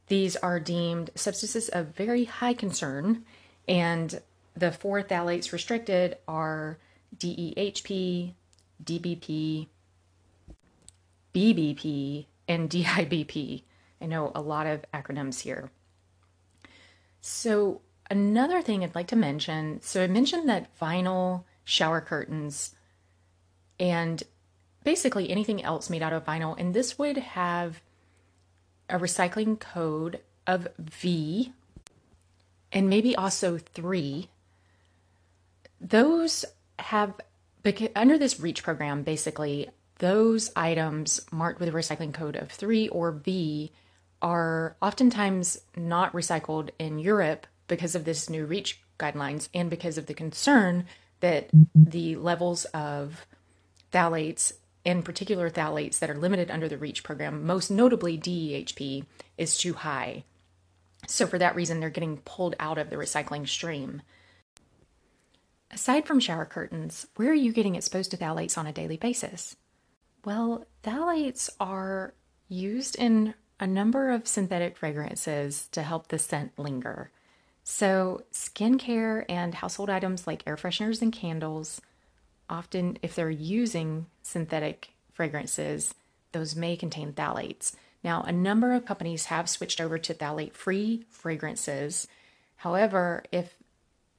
These 0.07 0.35
are 0.37 0.59
deemed 0.59 1.09
substances 1.15 1.69
of 1.69 1.95
very 1.95 2.25
high 2.25 2.53
concern, 2.53 3.23
and 3.67 4.21
the 4.55 4.71
four 4.71 5.01
phthalates 5.01 5.51
restricted 5.51 6.17
are 6.27 6.77
DEHP, 7.17 8.33
DBP, 8.83 9.67
BBP, 11.33 12.25
and 12.47 12.69
DIBP. 12.69 13.63
I 14.01 14.05
know 14.05 14.31
a 14.35 14.41
lot 14.41 14.67
of 14.67 14.85
acronyms 14.93 15.41
here. 15.41 15.71
So, 17.21 17.81
another 18.09 18.61
thing 18.61 18.83
I'd 18.83 18.93
like 18.93 19.07
to 19.07 19.15
mention 19.15 19.81
so, 19.81 20.03
I 20.03 20.07
mentioned 20.07 20.47
that 20.47 20.77
vinyl 20.79 21.43
shower 21.63 22.01
curtains 22.01 22.75
and 23.79 24.23
basically 24.83 25.29
anything 25.29 25.63
else 25.63 25.89
made 25.89 26.03
out 26.03 26.13
of 26.13 26.25
vinyl, 26.25 26.55
and 26.57 26.73
this 26.73 26.97
would 26.97 27.17
have 27.17 27.81
a 28.89 28.97
recycling 28.97 29.59
code 29.59 30.19
of 30.45 30.67
V 30.79 31.51
and 32.71 32.89
maybe 32.89 33.15
also 33.15 33.57
3. 33.57 34.29
Those 35.81 36.45
have, 36.79 37.13
under 37.95 38.17
this 38.17 38.39
REACH 38.39 38.63
program, 38.63 39.03
basically, 39.03 39.69
those 39.99 40.51
items 40.55 41.21
marked 41.31 41.59
with 41.59 41.69
a 41.69 41.71
recycling 41.71 42.13
code 42.13 42.35
of 42.35 42.51
3 42.51 42.89
or 42.89 43.11
V 43.11 43.71
are 44.21 44.75
oftentimes 44.81 45.59
not 45.75 46.11
recycled 46.13 46.69
in 46.77 46.99
Europe 46.99 47.47
because 47.67 47.95
of 47.95 48.05
this 48.05 48.29
new 48.29 48.45
REACH 48.45 48.81
guidelines 48.99 49.49
and 49.53 49.69
because 49.69 49.97
of 49.97 50.05
the 50.05 50.13
concern 50.13 50.85
that 51.21 51.49
the 51.73 52.15
levels 52.15 52.65
of 52.65 53.25
phthalates, 53.95 54.53
in 54.83 55.01
particular 55.01 55.49
phthalates 55.49 55.99
that 55.99 56.09
are 56.09 56.17
limited 56.17 56.51
under 56.51 56.67
the 56.67 56.77
REACH 56.77 57.03
program, 57.03 57.45
most 57.45 57.71
notably 57.71 58.17
DEHP, 58.17 59.05
is 59.37 59.57
too 59.57 59.73
high. 59.73 60.23
So, 61.07 61.25
for 61.25 61.37
that 61.39 61.55
reason, 61.55 61.79
they're 61.79 61.89
getting 61.89 62.17
pulled 62.17 62.55
out 62.59 62.77
of 62.77 62.89
the 62.89 62.95
recycling 62.95 63.47
stream. 63.47 64.01
Aside 65.71 66.05
from 66.05 66.19
shower 66.19 66.45
curtains, 66.45 67.07
where 67.15 67.29
are 67.29 67.33
you 67.33 67.51
getting 67.51 67.75
exposed 67.75 68.11
to 68.11 68.17
phthalates 68.17 68.57
on 68.57 68.67
a 68.67 68.73
daily 68.73 68.97
basis? 68.97 69.55
Well, 70.23 70.65
phthalates 70.83 71.49
are 71.59 72.13
used 72.47 72.95
in 72.97 73.33
a 73.59 73.67
number 73.67 74.11
of 74.11 74.27
synthetic 74.27 74.77
fragrances 74.77 75.67
to 75.71 75.81
help 75.81 76.07
the 76.07 76.19
scent 76.19 76.57
linger. 76.57 77.11
So, 77.63 78.23
skincare 78.31 79.25
and 79.29 79.55
household 79.55 79.89
items 79.89 80.27
like 80.27 80.43
air 80.45 80.55
fresheners 80.55 81.01
and 81.01 81.11
candles, 81.11 81.81
often 82.49 82.97
if 83.01 83.15
they're 83.15 83.29
using 83.29 84.07
synthetic 84.21 84.89
fragrances, 85.11 85.93
those 86.31 86.55
may 86.55 86.75
contain 86.75 87.13
phthalates. 87.13 87.73
Now, 88.03 88.21
a 88.21 88.31
number 88.31 88.73
of 88.73 88.85
companies 88.85 89.25
have 89.25 89.49
switched 89.49 89.81
over 89.81 89.97
to 89.97 90.13
phthalate 90.13 90.53
free 90.53 91.05
fragrances. 91.09 92.07
However, 92.57 93.23
if 93.31 93.55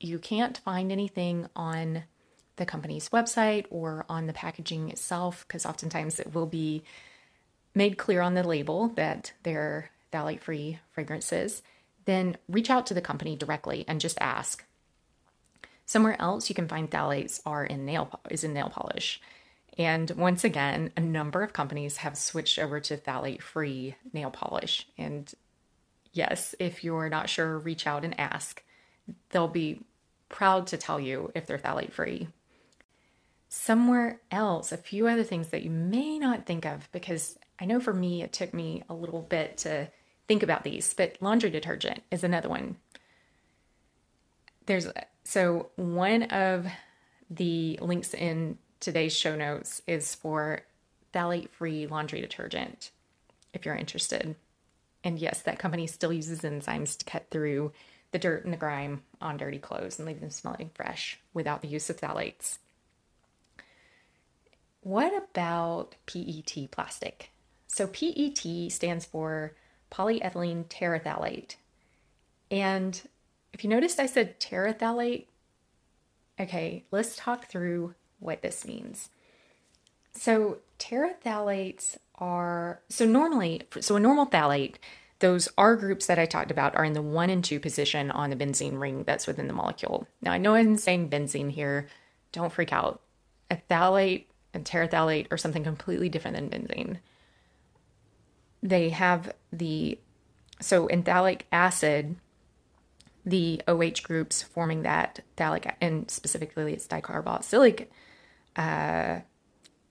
you 0.00 0.18
can't 0.18 0.58
find 0.58 0.90
anything 0.90 1.48
on 1.54 2.04
the 2.56 2.66
company's 2.66 3.10
website 3.10 3.66
or 3.70 4.04
on 4.08 4.26
the 4.26 4.32
packaging 4.32 4.88
itself, 4.88 5.44
because 5.46 5.66
oftentimes 5.66 6.18
it 6.18 6.34
will 6.34 6.46
be 6.46 6.82
made 7.74 7.98
clear 7.98 8.22
on 8.22 8.34
the 8.34 8.42
label 8.42 8.88
that 8.88 9.32
they're 9.42 9.90
phthalate 10.12 10.40
free 10.40 10.78
fragrances, 10.90 11.62
then 12.06 12.36
reach 12.48 12.70
out 12.70 12.86
to 12.86 12.94
the 12.94 13.00
company 13.00 13.36
directly 13.36 13.84
and 13.86 14.00
just 14.00 14.18
ask. 14.20 14.64
Somewhere 15.86 16.20
else 16.20 16.48
you 16.48 16.54
can 16.54 16.68
find 16.68 16.90
phthalates 16.90 17.40
are 17.46 17.64
in 17.64 17.86
nail 17.86 18.20
is 18.28 18.44
in 18.44 18.52
nail 18.52 18.68
polish. 18.68 19.20
And 19.78 20.10
once 20.12 20.44
again, 20.44 20.92
a 20.96 21.00
number 21.00 21.42
of 21.42 21.52
companies 21.52 21.98
have 21.98 22.16
switched 22.16 22.58
over 22.58 22.80
to 22.80 22.96
phthalate 22.96 23.40
free 23.40 23.96
nail 24.12 24.30
polish. 24.30 24.86
And 24.98 25.32
yes, 26.12 26.54
if 26.58 26.82
you're 26.82 27.08
not 27.08 27.28
sure, 27.28 27.58
reach 27.58 27.86
out 27.86 28.04
and 28.04 28.18
ask. 28.18 28.62
They'll 29.30 29.48
be 29.48 29.82
proud 30.28 30.66
to 30.68 30.76
tell 30.76 30.98
you 30.98 31.30
if 31.34 31.46
they're 31.46 31.58
phthalate 31.58 31.92
free 31.92 32.28
somewhere 33.48 34.20
else, 34.30 34.72
a 34.72 34.76
few 34.76 35.06
other 35.06 35.24
things 35.24 35.48
that 35.48 35.62
you 35.62 35.70
may 35.70 36.18
not 36.18 36.46
think 36.46 36.66
of, 36.66 36.90
because 36.92 37.38
I 37.58 37.64
know 37.64 37.80
for 37.80 37.94
me 37.94 38.22
it 38.22 38.32
took 38.32 38.52
me 38.52 38.82
a 38.88 38.94
little 38.94 39.22
bit 39.22 39.56
to 39.58 39.90
think 40.28 40.42
about 40.42 40.64
these, 40.64 40.92
but 40.92 41.16
laundry 41.20 41.50
detergent 41.50 42.02
is 42.10 42.24
another 42.24 42.48
one. 42.48 42.76
There's 44.66 44.88
so 45.26 45.70
one 45.74 46.22
of 46.24 46.68
the 47.28 47.80
links 47.82 48.14
in 48.14 48.58
today's 48.78 49.12
show 49.12 49.34
notes 49.34 49.82
is 49.88 50.14
for 50.14 50.60
phthalate 51.12 51.50
free 51.50 51.88
laundry 51.88 52.20
detergent 52.20 52.92
if 53.52 53.66
you're 53.66 53.74
interested. 53.74 54.36
And 55.02 55.18
yes, 55.18 55.42
that 55.42 55.58
company 55.58 55.88
still 55.88 56.12
uses 56.12 56.42
enzymes 56.42 56.96
to 56.98 57.04
cut 57.04 57.26
through 57.28 57.72
the 58.12 58.20
dirt 58.20 58.44
and 58.44 58.52
the 58.52 58.56
grime 58.56 59.02
on 59.20 59.36
dirty 59.36 59.58
clothes 59.58 59.98
and 59.98 60.06
leave 60.06 60.20
them 60.20 60.30
smelling 60.30 60.70
fresh 60.74 61.18
without 61.34 61.60
the 61.60 61.68
use 61.68 61.90
of 61.90 61.96
phthalates. 61.96 62.58
What 64.82 65.12
about 65.12 65.96
PET 66.06 66.70
plastic? 66.70 67.30
So, 67.66 67.88
PET 67.88 68.70
stands 68.70 69.04
for 69.04 69.54
polyethylene 69.90 70.66
terephthalate. 70.66 71.56
And 72.48 73.00
if 73.52 73.64
you 73.64 73.70
noticed, 73.70 73.98
I 74.00 74.06
said 74.06 74.38
terephthalate. 74.40 75.26
Okay, 76.38 76.84
let's 76.90 77.16
talk 77.16 77.46
through 77.46 77.94
what 78.18 78.42
this 78.42 78.66
means. 78.66 79.10
So, 80.12 80.58
terephthalates 80.78 81.96
are 82.16 82.80
so 82.88 83.04
normally, 83.04 83.62
so 83.80 83.96
a 83.96 84.00
normal 84.00 84.26
phthalate, 84.26 84.76
those 85.18 85.48
R 85.56 85.76
groups 85.76 86.06
that 86.06 86.18
I 86.18 86.26
talked 86.26 86.50
about 86.50 86.76
are 86.76 86.84
in 86.84 86.92
the 86.92 87.02
one 87.02 87.30
and 87.30 87.42
two 87.42 87.60
position 87.60 88.10
on 88.10 88.30
the 88.30 88.36
benzene 88.36 88.78
ring 88.78 89.04
that's 89.04 89.26
within 89.26 89.46
the 89.46 89.54
molecule. 89.54 90.06
Now, 90.20 90.32
I 90.32 90.38
know 90.38 90.54
I'm 90.54 90.76
saying 90.76 91.10
benzene 91.10 91.50
here. 91.50 91.88
Don't 92.32 92.52
freak 92.52 92.72
out. 92.72 93.00
A 93.50 93.56
phthalate 93.56 94.26
and 94.52 94.64
terephthalate 94.64 95.28
are 95.30 95.38
something 95.38 95.64
completely 95.64 96.08
different 96.08 96.36
than 96.36 96.50
benzene. 96.50 96.98
They 98.62 98.90
have 98.90 99.32
the 99.52 99.98
so 100.60 100.86
in 100.86 101.02
phthalic 101.02 101.42
acid, 101.52 102.16
the 103.26 103.60
OH 103.66 104.02
groups 104.04 104.42
forming 104.42 104.82
that 104.82 105.20
phthalic 105.36 105.74
and 105.80 106.10
specifically 106.10 106.72
it's 106.72 106.86
dicarboxylic 106.86 107.88
uh, 108.56 109.20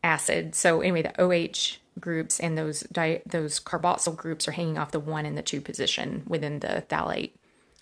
acid. 0.04 0.56
So 0.56 0.82
anyway, 0.82 1.04
the 1.04 1.22
OH 1.22 1.77
groups 2.00 2.39
and 2.39 2.58
those 2.58 2.82
di- 2.92 3.22
those 3.25 3.60
carboxyl 3.60 4.15
groups 4.15 4.48
are 4.48 4.54
hanging 4.54 4.77
off 4.77 4.92
the 4.92 5.00
one 5.00 5.25
and 5.25 5.38
the 5.38 5.44
two 5.44 5.62
position 5.62 6.24
within 6.27 6.60
the 6.60 6.84
phthalate 6.89 7.32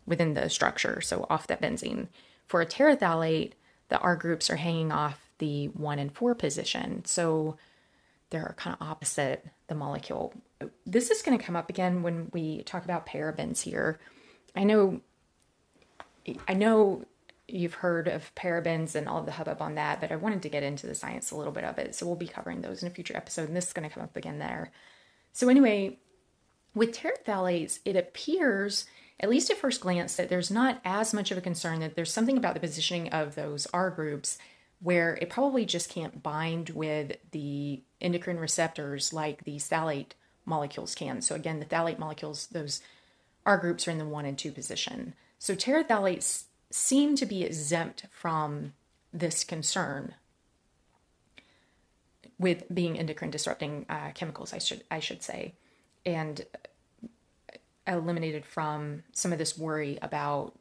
within 0.06 0.34
the 0.34 0.50
structure, 0.50 1.02
so 1.02 1.26
off 1.30 1.48
that 1.48 1.62
benzene. 1.62 2.08
For 2.46 2.62
a 2.62 2.66
terephthalate, 2.66 3.54
the 3.90 4.00
R 4.00 4.16
groups 4.16 4.50
are 4.50 4.58
hanging 4.58 4.92
off 4.92 5.30
the 5.38 5.68
one 5.68 6.00
and 6.00 6.12
four 6.12 6.36
position. 6.36 7.06
So 7.06 7.58
they're 8.30 8.56
kind 8.58 8.76
of 8.80 8.88
opposite 8.88 9.46
the 9.68 9.76
molecule. 9.76 10.34
This 10.86 11.10
is 11.10 11.22
going 11.22 11.38
to 11.38 11.44
come 11.44 11.56
up 11.56 11.70
again 11.70 12.04
when 12.04 12.30
we 12.34 12.64
talk 12.64 12.84
about 12.84 13.06
parabens 13.06 13.62
here. 13.62 14.00
I 14.56 14.64
know 14.64 15.02
I 16.48 16.54
know 16.54 17.06
you've 17.48 17.76
heard 17.76 18.08
of 18.08 18.34
parabens 18.36 18.96
and 18.96 19.08
all 19.08 19.20
of 19.20 19.26
the 19.26 19.34
hubbub 19.34 19.62
on 19.62 19.76
that, 19.76 20.00
but 20.00 20.12
I 20.12 20.16
wanted 20.16 20.42
to 20.44 20.50
get 20.50 20.64
into 20.64 20.88
the 20.88 20.96
science 20.96 21.32
a 21.32 21.36
little 21.36 21.52
bit 21.52 21.64
of 21.64 21.78
it. 21.78 21.94
So 21.94 22.06
we'll 22.06 22.16
be 22.16 22.28
covering 22.28 22.62
those 22.62 22.82
in 22.82 22.88
a 22.88 22.94
future 22.94 23.18
episode, 23.18 23.48
and 23.48 23.56
this 23.56 23.68
is 23.68 23.74
going 23.74 23.88
to 23.88 23.94
come 23.94 24.04
up 24.04 24.16
again 24.16 24.40
there. 24.40 24.72
So 25.34 25.50
anyway, 25.50 26.00
with 26.74 26.98
terephthalates, 26.98 27.80
it 27.86 27.96
appears, 27.96 28.86
at 29.20 29.30
least 29.30 29.50
at 29.50 29.58
first 29.58 29.82
glance, 29.82 30.16
that 30.16 30.30
there's 30.30 30.50
not 30.50 30.80
as 30.86 31.14
much 31.14 31.32
of 31.32 31.38
a 31.38 31.42
concern 31.42 31.80
that 31.82 31.96
there's 31.96 32.12
something 32.12 32.38
about 32.38 32.54
the 32.54 32.60
positioning 32.60 33.10
of 33.10 33.36
those 33.36 33.68
R 33.74 33.90
groups 33.90 34.38
where 34.82 35.18
it 35.22 35.30
probably 35.30 35.66
just 35.66 35.90
can't 35.90 36.24
bind 36.24 36.70
with 36.72 37.18
the 37.32 37.82
endocrine 38.02 38.40
receptors 38.40 39.14
like 39.14 39.44
the 39.44 39.56
phthalate 39.56 40.12
molecules 40.46 40.96
can. 40.96 41.22
So, 41.22 41.36
again, 41.36 41.60
the 41.60 41.66
phthalate 41.66 42.00
molecules, 42.00 42.48
those 42.48 42.82
R 43.46 43.58
groups 43.58 43.88
are 43.88 43.92
in 43.92 43.98
the 43.98 44.06
one 44.06 44.26
and 44.26 44.38
two 44.38 44.52
position. 44.52 45.14
So, 45.44 45.58
terephthalates 45.58 46.46
seem 46.72 47.18
to 47.18 47.26
be 47.26 47.44
exempt 47.44 48.06
from 48.10 48.72
this 49.12 49.44
concern 49.44 50.16
with 52.40 52.64
being 52.74 52.98
endocrine 52.98 53.30
disrupting 53.30 53.86
uh, 53.90 54.12
chemicals, 54.16 54.54
I 54.54 54.60
should 54.60 54.86
I 54.90 55.00
should 55.00 55.22
say, 55.22 55.56
and 56.06 56.46
eliminated 57.86 58.46
from 58.46 59.04
some 59.12 59.34
of 59.34 59.38
this 59.38 59.58
worry 59.58 60.00
about 60.02 60.58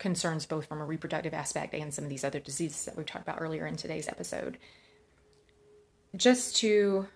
concerns 0.00 0.46
both 0.46 0.66
from 0.66 0.80
a 0.80 0.84
reproductive 0.84 1.32
aspect 1.32 1.72
and 1.72 1.94
some 1.94 2.02
of 2.02 2.10
these 2.10 2.24
other 2.24 2.40
diseases 2.40 2.86
that 2.86 2.96
we've 2.96 3.06
talked 3.06 3.28
about 3.28 3.40
earlier 3.40 3.68
in 3.68 3.76
today's 3.76 4.08
episode. 4.08 4.58
Just 6.16 6.56
to 6.56 7.06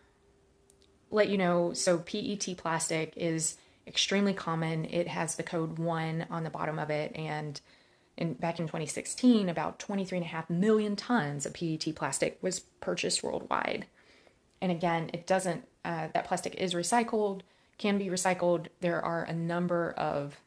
let 1.11 1.31
you 1.31 1.37
know, 1.37 1.73
so 1.73 1.99
PET 1.99 2.57
plastic 2.57 3.13
is 3.17 3.57
extremely 3.91 4.33
common. 4.33 4.85
It 4.85 5.09
has 5.09 5.35
the 5.35 5.43
code 5.43 5.79
1 5.79 6.27
on 6.31 6.45
the 6.45 6.51
bottom 6.51 6.79
of 6.79 6.91
it 6.91 7.13
and 7.17 7.61
in, 8.17 8.35
back 8.35 8.61
in 8.61 8.67
2016, 8.67 9.49
about 9.49 9.81
23.5 9.81 10.49
million 10.49 10.95
tons 10.95 11.45
of 11.45 11.55
PET 11.55 11.95
plastic 11.97 12.39
was 12.41 12.61
purchased 12.61 13.23
worldwide. 13.23 13.87
And 14.61 14.71
again, 14.71 15.11
it 15.13 15.27
doesn't, 15.27 15.67
uh, 15.85 16.09
that 16.15 16.27
plastic 16.27 16.55
is 16.55 16.75
recycled, 16.75 17.41
can 17.79 17.99
be 17.99 18.07
recycled. 18.07 18.67
There 18.81 19.03
are 19.03 19.25
a 19.25 19.33
number 19.33 19.93
of 19.93 20.39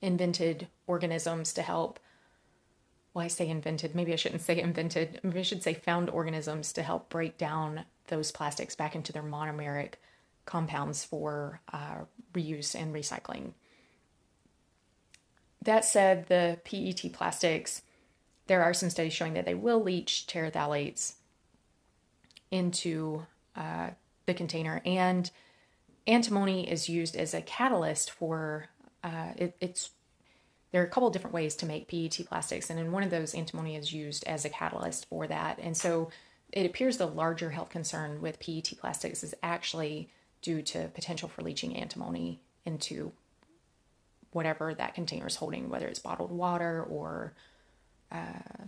invented 0.00 0.68
organisms 0.86 1.52
to 1.54 1.62
help. 1.62 1.98
Well, 3.14 3.24
I 3.24 3.28
say 3.28 3.48
invented, 3.48 3.94
maybe 3.94 4.12
I 4.12 4.16
shouldn't 4.16 4.42
say 4.42 4.60
invented, 4.60 5.20
maybe 5.22 5.40
I 5.40 5.42
should 5.42 5.62
say 5.62 5.74
found 5.74 6.10
organisms 6.10 6.72
to 6.74 6.82
help 6.82 7.08
break 7.08 7.38
down 7.38 7.86
those 8.08 8.30
plastics 8.30 8.76
back 8.76 8.94
into 8.94 9.12
their 9.12 9.22
monomeric 9.22 9.94
compounds 10.44 11.04
for 11.04 11.60
uh, 11.72 12.04
reuse 12.34 12.74
and 12.74 12.94
recycling. 12.94 13.52
That 15.62 15.84
said, 15.84 16.26
the 16.26 16.58
PET 16.64 17.12
plastics, 17.12 17.82
there 18.46 18.62
are 18.62 18.74
some 18.74 18.90
studies 18.90 19.14
showing 19.14 19.32
that 19.34 19.46
they 19.46 19.54
will 19.54 19.82
leach 19.82 20.26
terephthalates 20.28 21.14
into 22.50 23.24
uh, 23.56 23.90
the 24.26 24.34
container, 24.34 24.82
and 24.84 25.30
antimony 26.06 26.70
is 26.70 26.88
used 26.88 27.16
as 27.16 27.32
a 27.32 27.40
catalyst 27.40 28.10
for 28.10 28.68
uh, 29.02 29.32
it, 29.36 29.56
it's 29.60 29.90
there 30.72 30.82
are 30.82 30.86
a 30.86 30.90
couple 30.90 31.08
different 31.10 31.34
ways 31.34 31.54
to 31.56 31.66
make 31.66 31.86
PET 31.86 32.26
plastics, 32.26 32.68
and 32.68 32.80
in 32.80 32.90
one 32.90 33.04
of 33.04 33.10
those, 33.10 33.32
antimony 33.32 33.76
is 33.76 33.92
used 33.92 34.24
as 34.24 34.44
a 34.44 34.48
catalyst 34.48 35.06
for 35.06 35.26
that. 35.28 35.60
And 35.62 35.76
so 35.76 36.10
it 36.50 36.66
appears 36.66 36.96
the 36.96 37.06
larger 37.06 37.50
health 37.50 37.70
concern 37.70 38.20
with 38.20 38.40
PET 38.40 38.72
plastics 38.80 39.22
is 39.22 39.36
actually 39.40 40.10
due 40.44 40.60
to 40.60 40.88
potential 40.88 41.26
for 41.26 41.40
leaching 41.40 41.74
antimony 41.74 42.38
into 42.66 43.10
whatever 44.32 44.74
that 44.74 44.94
container 44.94 45.26
is 45.26 45.36
holding, 45.36 45.70
whether 45.70 45.88
it's 45.88 45.98
bottled 45.98 46.30
water 46.30 46.82
or 46.82 47.32
uh, 48.12 48.66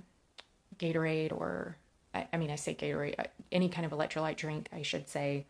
Gatorade 0.79 1.33
or, 1.33 1.77
I, 2.15 2.29
I 2.33 2.39
mean, 2.39 2.51
I 2.51 2.57
say 2.57 2.75
Gatorade, 2.75 3.17
uh, 3.19 3.25
any 3.53 3.69
kind 3.69 3.85
of 3.85 3.93
electrolyte 3.93 4.39
drink, 4.39 4.69
I 4.73 4.81
should 4.81 5.07
say, 5.07 5.45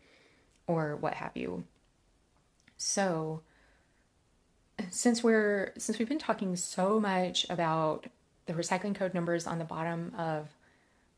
or 0.67 0.97
what 0.97 1.13
have 1.13 1.31
you. 1.35 1.63
So, 2.75 3.41
since 4.91 5.23
we're 5.23 5.71
since 5.77 5.97
we've 5.97 6.09
been 6.09 6.19
talking 6.19 6.55
so 6.55 6.99
much 6.99 7.47
about 7.49 8.05
the 8.47 8.53
recycling 8.53 8.93
code 8.93 9.13
numbers 9.13 9.47
on 9.47 9.59
the 9.59 9.65
bottom 9.65 10.13
of 10.15 10.49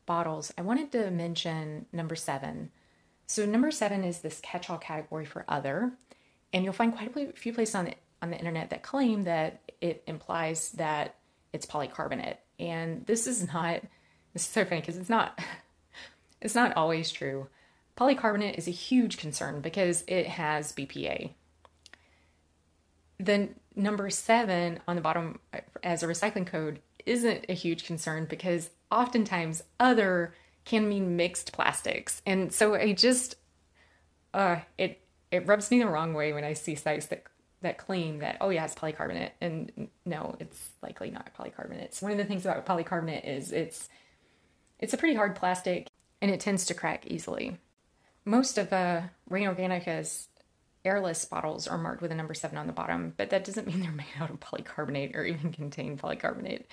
bottles, 0.05 0.53
I 0.57 0.61
wanted 0.61 0.91
to 0.93 1.09
mention 1.09 1.87
number 1.91 2.15
seven. 2.15 2.69
So 3.29 3.45
number 3.45 3.69
seven 3.69 4.03
is 4.03 4.21
this 4.21 4.39
catch-all 4.41 4.79
category 4.79 5.23
for 5.23 5.45
other, 5.47 5.91
and 6.51 6.63
you'll 6.63 6.73
find 6.73 6.95
quite 6.95 7.15
a 7.15 7.31
few 7.33 7.53
places 7.53 7.75
on 7.75 7.85
the 7.85 7.93
on 8.23 8.31
the 8.31 8.37
internet 8.37 8.71
that 8.71 8.81
claim 8.81 9.23
that 9.23 9.61
it 9.81 10.03
implies 10.07 10.71
that 10.71 11.15
it's 11.53 11.67
polycarbonate. 11.67 12.37
And 12.59 13.05
this 13.05 13.27
is 13.27 13.47
not, 13.53 13.81
this 14.33 14.41
is 14.41 14.49
so 14.49 14.65
funny 14.65 14.81
because 14.81 14.97
it's 14.97 15.09
not, 15.09 15.39
it's 16.41 16.55
not 16.55 16.75
always 16.75 17.11
true. 17.11 17.47
Polycarbonate 17.95 18.57
is 18.57 18.67
a 18.67 18.71
huge 18.71 19.17
concern 19.17 19.61
because 19.61 20.03
it 20.07 20.25
has 20.25 20.73
BPA. 20.73 21.31
The 23.19 23.49
number 23.75 24.09
seven 24.09 24.79
on 24.87 24.95
the 24.95 25.01
bottom 25.01 25.39
uh, 25.53 25.59
as 25.83 26.03
a 26.03 26.07
recycling 26.07 26.47
code 26.47 26.79
isn't 27.05 27.45
a 27.47 27.53
huge 27.53 27.85
concern 27.85 28.25
because 28.25 28.69
oftentimes 28.91 29.63
other 29.79 30.33
can 30.69 30.87
mean 30.87 31.15
mixed 31.15 31.51
plastics. 31.51 32.21
And 32.27 32.53
so 32.53 32.75
I 32.75 32.93
just, 32.93 33.35
uh, 34.35 34.57
it, 34.77 35.01
it 35.31 35.47
rubs 35.47 35.71
me 35.71 35.79
the 35.79 35.87
wrong 35.87 36.13
way 36.13 36.31
when 36.31 36.43
I 36.43 36.53
see 36.53 36.75
sites 36.75 37.07
that 37.07 37.23
that 37.61 37.77
claim 37.77 38.19
that 38.19 38.37
oh 38.39 38.49
yeah 38.49 38.63
it's 38.63 38.75
polycarbonate. 38.75 39.31
And 39.41 39.89
no 40.05 40.35
it's 40.39 40.69
likely 40.83 41.09
not 41.09 41.31
polycarbonate. 41.35 41.95
So 41.95 42.05
one 42.05 42.13
of 42.13 42.19
the 42.19 42.23
things 42.23 42.45
about 42.45 42.67
polycarbonate 42.67 43.27
is 43.27 43.51
it's 43.51 43.89
it's 44.77 44.93
a 44.93 44.97
pretty 44.97 45.15
hard 45.15 45.35
plastic 45.35 45.87
and 46.21 46.29
it 46.29 46.39
tends 46.39 46.65
to 46.67 46.75
crack 46.75 47.07
easily. 47.07 47.57
Most 48.23 48.59
of 48.59 48.71
uh, 48.71 49.01
Rain 49.27 49.47
Organica's 49.47 50.27
airless 50.85 51.25
bottles 51.25 51.67
are 51.67 51.79
marked 51.79 52.03
with 52.03 52.11
a 52.11 52.15
number 52.15 52.35
seven 52.35 52.59
on 52.59 52.67
the 52.67 52.73
bottom 52.73 53.13
but 53.17 53.31
that 53.31 53.43
doesn't 53.43 53.65
mean 53.65 53.81
they're 53.81 53.91
made 54.03 54.05
out 54.19 54.29
of 54.29 54.39
polycarbonate 54.39 55.15
or 55.15 55.25
even 55.25 55.51
contain 55.51 55.97
polycarbonate 55.97 56.65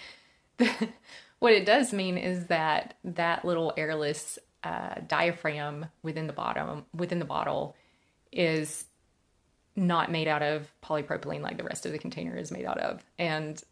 what 1.39 1.53
it 1.53 1.67
does 1.67 1.93
mean 1.93 2.19
is 2.19 2.47
that 2.47 2.95
that 3.05 3.45
little 3.45 3.73
airless 3.77 4.39
uh, 4.65 4.95
diaphragm 5.07 5.87
within 6.03 6.27
the 6.27 6.33
bottom 6.33 6.85
within 6.95 7.19
the 7.19 7.25
bottle 7.25 7.77
is 8.33 8.85
not 9.77 10.11
made 10.11 10.27
out 10.27 10.43
of 10.43 10.73
polypropylene 10.83 11.43
like 11.43 11.59
the 11.59 11.65
rest 11.65 11.85
of 11.87 11.93
the 11.93 11.99
container 11.99 12.35
is 12.37 12.51
made 12.51 12.65
out 12.65 12.79
of. 12.79 13.05
And 13.19 13.63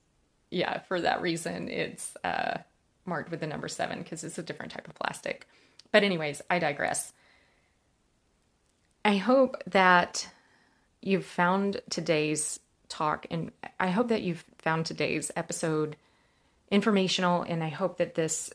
yeah, 0.51 0.81
for 0.81 1.01
that 1.01 1.23
reason, 1.23 1.69
it's 1.69 2.15
uh, 2.23 2.59
marked 3.07 3.31
with 3.31 3.41
the 3.41 3.47
number 3.47 3.69
seven 3.69 4.01
because 4.01 4.23
it's 4.23 4.39
a 4.39 4.43
different 4.43 4.73
type 4.73 4.87
of 4.87 4.95
plastic. 4.95 5.49
But, 5.91 6.05
anyways, 6.05 6.43
I 6.51 6.59
digress. 6.59 7.13
I 9.05 9.17
hope 9.17 9.57
that 9.67 10.29
you've 11.03 11.27
found 11.27 11.81
today's 11.91 12.61
talk, 12.89 13.27
and 13.31 13.51
I 13.81 13.91
hope 13.91 14.09
that 14.09 14.23
you've 14.23 14.45
found 14.59 14.87
today's 14.87 15.31
episode 15.37 15.97
informational, 16.71 17.43
and 17.43 17.63
I 17.63 17.69
hope 17.69 17.99
that 17.99 18.15
this 18.15 18.53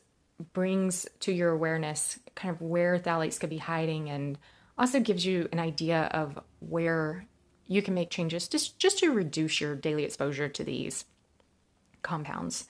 brings 0.54 1.06
to 1.22 1.32
your 1.32 1.52
awareness 1.52 2.20
kind 2.36 2.54
of 2.54 2.62
where 2.62 2.98
phthalates 2.98 3.40
could 3.40 3.50
be 3.50 3.58
hiding 3.58 4.10
and 4.10 4.38
also 4.78 5.00
gives 5.00 5.26
you 5.26 5.50
an 5.52 5.60
idea 5.60 6.10
of 6.14 6.40
where 6.60 7.26
you 7.68 7.82
can 7.82 7.94
make 7.94 8.10
changes 8.10 8.48
just, 8.48 8.80
just 8.80 9.00
to 9.00 9.12
reduce 9.12 9.60
your 9.60 9.76
daily 9.76 10.04
exposure 10.04 10.50
to 10.50 10.64
these 10.64 11.06
compounds. 12.02 12.68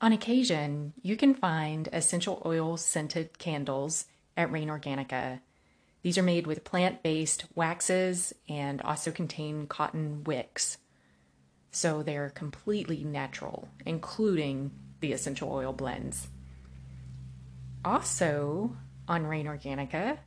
On 0.00 0.12
occasion, 0.12 0.92
you 1.02 1.16
can 1.16 1.34
find 1.34 1.88
essential 1.92 2.42
oil 2.44 2.76
scented 2.76 3.38
candles 3.38 4.06
at 4.36 4.50
Rain 4.50 4.68
Organica. 4.68 5.40
These 6.02 6.18
are 6.18 6.22
made 6.22 6.46
with 6.46 6.64
plant 6.64 7.02
based 7.02 7.44
waxes 7.54 8.32
and 8.48 8.80
also 8.82 9.10
contain 9.12 9.66
cotton 9.66 10.24
wicks. 10.24 10.78
So 11.72 12.02
they're 12.02 12.30
completely 12.30 13.02
natural, 13.02 13.68
including 13.86 14.70
the 15.00 15.12
essential 15.12 15.50
oil 15.50 15.72
blends. 15.72 16.28
Also, 17.84 18.76
on 19.08 19.26
Rain 19.26 19.46
Organica, 19.46 20.18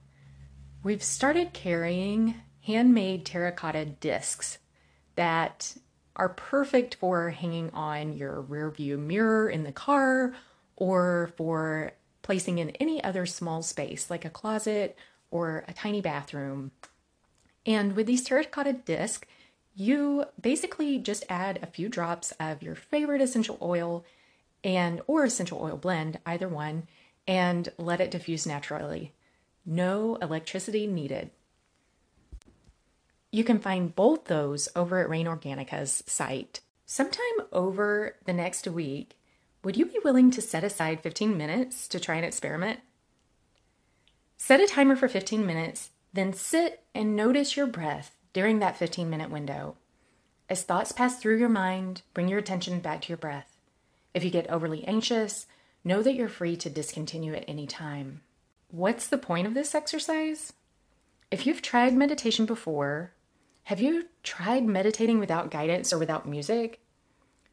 we've 0.83 1.03
started 1.03 1.53
carrying 1.53 2.35
handmade 2.65 3.25
terracotta 3.25 3.85
discs 3.85 4.57
that 5.15 5.77
are 6.15 6.29
perfect 6.29 6.95
for 6.95 7.29
hanging 7.29 7.69
on 7.71 8.13
your 8.13 8.41
rear 8.41 8.71
view 8.71 8.97
mirror 8.97 9.49
in 9.49 9.63
the 9.63 9.71
car 9.71 10.33
or 10.75 11.31
for 11.37 11.91
placing 12.21 12.57
in 12.57 12.71
any 12.71 13.03
other 13.03 13.25
small 13.25 13.61
space 13.61 14.09
like 14.09 14.25
a 14.25 14.29
closet 14.29 14.97
or 15.29 15.63
a 15.67 15.73
tiny 15.73 16.01
bathroom. 16.01 16.71
And 17.65 17.95
with 17.95 18.07
these 18.07 18.23
terracotta 18.23 18.73
discs, 18.73 19.27
you 19.75 20.25
basically 20.39 20.97
just 20.97 21.25
add 21.29 21.59
a 21.61 21.67
few 21.67 21.89
drops 21.89 22.31
of 22.39 22.63
your 22.63 22.75
favorite 22.75 23.21
essential 23.21 23.57
oil 23.61 24.05
and 24.63 25.01
or 25.05 25.25
essential 25.25 25.61
oil 25.61 25.75
blend, 25.75 26.17
either 26.25 26.47
one, 26.47 26.87
and 27.27 27.69
let 27.77 27.99
it 27.99 28.09
diffuse 28.09 28.47
naturally. 28.47 29.13
No 29.65 30.15
electricity 30.15 30.87
needed. 30.87 31.31
You 33.31 33.43
can 33.43 33.59
find 33.59 33.93
both 33.93 34.25
those 34.25 34.69
over 34.75 34.99
at 34.99 35.09
Rain 35.09 35.27
Organica's 35.27 36.03
site. 36.07 36.61
Sometime 36.85 37.21
over 37.51 38.15
the 38.25 38.33
next 38.33 38.67
week, 38.67 39.17
would 39.63 39.75
you 39.75 39.85
be 39.85 39.99
willing 40.05 40.31
to 40.31 40.41
set 40.41 40.63
aside 40.63 41.01
15 41.01 41.35
minutes 41.35 41.87
to 41.89 41.99
try 41.99 42.15
an 42.15 42.23
experiment? 42.23 42.79
Set 44.37 44.61
a 44.61 44.67
timer 44.67 44.95
for 44.95 45.09
15 45.09 45.45
minutes, 45.45 45.89
then 46.13 46.31
sit 46.31 46.83
and 46.93 47.15
notice 47.15 47.57
your 47.57 47.67
breath 47.67 48.15
during 48.35 48.59
that 48.59 48.75
15 48.75 49.09
minute 49.09 49.31
window. 49.31 49.77
As 50.49 50.63
thoughts 50.63 50.91
pass 50.91 51.17
through 51.17 51.39
your 51.39 51.47
mind, 51.47 52.01
bring 52.13 52.27
your 52.27 52.37
attention 52.37 52.81
back 52.81 53.01
to 53.01 53.07
your 53.07 53.17
breath. 53.17 53.55
If 54.13 54.25
you 54.25 54.29
get 54.29 54.49
overly 54.49 54.83
anxious, 54.85 55.45
know 55.85 56.03
that 56.03 56.15
you're 56.15 56.27
free 56.27 56.57
to 56.57 56.69
discontinue 56.69 57.33
at 57.33 57.45
any 57.47 57.65
time. 57.65 58.23
What's 58.67 59.07
the 59.07 59.17
point 59.17 59.47
of 59.47 59.53
this 59.53 59.73
exercise? 59.73 60.51
If 61.31 61.47
you've 61.47 61.61
tried 61.61 61.93
meditation 61.93 62.45
before, 62.45 63.13
have 63.63 63.79
you 63.79 64.07
tried 64.21 64.65
meditating 64.65 65.19
without 65.19 65.49
guidance 65.49 65.93
or 65.93 65.97
without 65.97 66.27
music? 66.27 66.81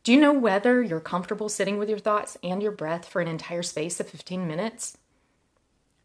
Do 0.03 0.13
you 0.13 0.19
know 0.19 0.33
whether 0.33 0.83
you're 0.83 0.99
comfortable 0.99 1.49
sitting 1.49 1.79
with 1.79 1.89
your 1.89 2.01
thoughts 2.01 2.37
and 2.43 2.61
your 2.61 2.73
breath 2.73 3.07
for 3.07 3.23
an 3.23 3.29
entire 3.29 3.63
space 3.63 4.01
of 4.01 4.09
15 4.09 4.49
minutes? 4.49 4.99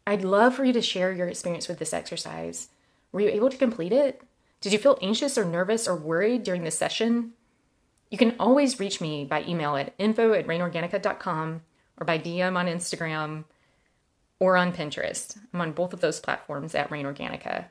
I'd 0.05 0.23
love 0.23 0.53
for 0.53 0.63
you 0.63 0.73
to 0.73 0.83
share 0.83 1.11
your 1.11 1.27
experience 1.27 1.67
with 1.67 1.79
this 1.79 1.93
exercise. 1.93 2.69
Were 3.11 3.21
you 3.21 3.29
able 3.29 3.49
to 3.49 3.57
complete 3.57 3.91
it? 3.91 4.21
Did 4.61 4.73
you 4.73 4.79
feel 4.79 4.97
anxious 5.01 5.37
or 5.37 5.45
nervous 5.45 5.87
or 5.87 5.95
worried 5.95 6.43
during 6.43 6.63
this 6.63 6.77
session? 6.77 7.33
You 8.09 8.17
can 8.17 8.35
always 8.39 8.79
reach 8.79 9.01
me 9.01 9.25
by 9.25 9.43
email 9.43 9.75
at 9.75 9.93
info 9.97 10.33
at 10.33 10.47
rainorganica.com 10.47 11.61
or 11.99 12.05
by 12.05 12.17
DM 12.17 12.55
on 12.55 12.67
Instagram 12.67 13.43
or 14.39 14.55
on 14.57 14.71
Pinterest. 14.71 15.37
I'm 15.53 15.61
on 15.61 15.73
both 15.73 15.93
of 15.93 16.01
those 16.01 16.19
platforms 16.19 16.75
at 16.75 16.91
Rain 16.91 17.05
Organica. 17.05 17.65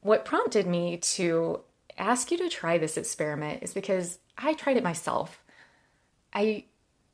What 0.00 0.24
prompted 0.24 0.66
me 0.66 0.98
to 0.98 1.60
ask 1.98 2.30
you 2.30 2.38
to 2.38 2.48
try 2.48 2.78
this 2.78 2.96
experiment 2.96 3.62
is 3.62 3.74
because 3.74 4.18
I 4.38 4.54
tried 4.54 4.76
it 4.76 4.84
myself. 4.84 5.42
I 6.32 6.64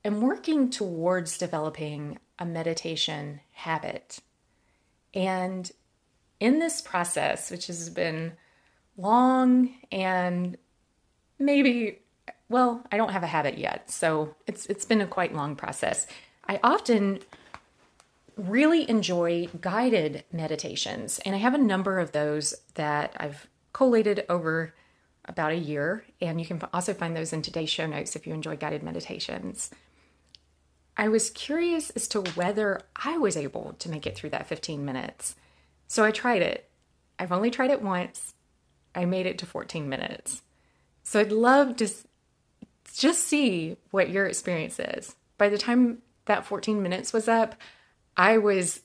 am 0.05 0.21
working 0.21 0.71
towards 0.71 1.39
developing 1.39 2.19
a 2.39 2.47
meditation 2.47 3.41
habit. 3.53 4.21
And 5.15 5.71
in 6.39 6.59
this 6.61 6.81
process, 6.81 7.51
which 7.51 7.67
has 7.67 7.91
been 7.91 8.33
long 8.99 9.75
and 9.91 10.59
maybe 11.39 12.01
well, 12.51 12.83
I 12.91 12.97
don't 12.97 13.13
have 13.13 13.23
a 13.23 13.27
habit 13.27 13.59
yet, 13.59 13.91
so 13.91 14.35
it's 14.47 14.67
it's 14.67 14.85
been 14.85 15.01
a 15.01 15.07
quite 15.07 15.35
long 15.35 15.55
process. 15.55 16.07
I 16.47 16.59
often 16.63 17.21
really 18.37 18.89
enjoy 18.89 19.49
guided 19.61 20.25
meditations, 20.33 21.19
and 21.21 21.35
I 21.35 21.39
have 21.39 21.55
a 21.55 21.59
number 21.59 21.99
of 21.99 22.13
those 22.13 22.55
that 22.75 23.15
I've 23.19 23.47
collated 23.73 24.25
over 24.29 24.75
about 25.27 25.53
a 25.53 25.57
year, 25.57 26.05
and 26.23 26.41
you 26.41 26.47
can 26.47 26.61
also 26.73 26.95
find 26.95 27.15
those 27.15 27.35
in 27.35 27.43
today's 27.43 27.69
show 27.69 27.87
notes 27.87 28.17
if 28.17 28.27
you 28.27 28.33
enjoy 28.33 28.57
guided 28.57 28.83
meditations. 28.83 29.71
I 30.97 31.09
was 31.09 31.31
curious 31.31 31.91
as 31.91 32.09
to 32.09 32.23
whether 32.23 32.81
I 32.97 33.19
was 33.19 33.37
able 33.37 33.75
to 33.79 33.91
make 33.91 34.07
it 34.07 34.17
through 34.17 34.31
that 34.31 34.49
15 34.49 34.85
minutes. 34.85 35.37
So 35.87 36.05
I 36.05 36.11
tried 36.11 36.43
it. 36.43 36.69
I've 37.19 37.31
only 37.31 37.51
tried 37.51 37.71
it 37.71 37.83
once. 37.83 38.35
I 38.99 39.05
made 39.05 39.27
it 39.27 39.39
to 39.39 39.47
14 39.47 39.89
minutes. 39.89 40.43
So 41.05 41.21
I'd 41.21 41.31
love 41.31 41.77
to 41.77 41.89
just 42.93 43.21
see 43.21 43.77
what 43.93 44.11
your 44.11 44.27
experience 44.27 44.81
is. 44.81 45.15
By 45.39 45.49
the 45.49 45.57
time 45.57 45.99
that 46.25 46.45
14 46.45 46.83
minutes 46.83 47.13
was 47.13 47.29
up, 47.29 47.55
I 48.17 48.39
was 48.39 48.83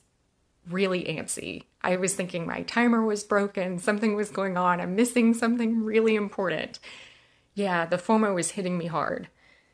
really 0.70 1.02
antsy. 1.04 1.64
I 1.82 1.96
was 1.96 2.14
thinking 2.14 2.46
my 2.46 2.62
timer 2.62 3.04
was 3.04 3.24
broken, 3.24 3.80
something 3.80 4.14
was 4.14 4.30
going 4.30 4.56
on, 4.56 4.80
I'm 4.80 4.94
missing 4.94 5.34
something 5.34 5.82
really 5.82 6.14
important. 6.14 6.78
Yeah, 7.54 7.84
the 7.84 7.98
FOMO 7.98 8.36
was 8.36 8.52
hitting 8.52 8.78
me 8.78 8.86
hard. 8.86 9.28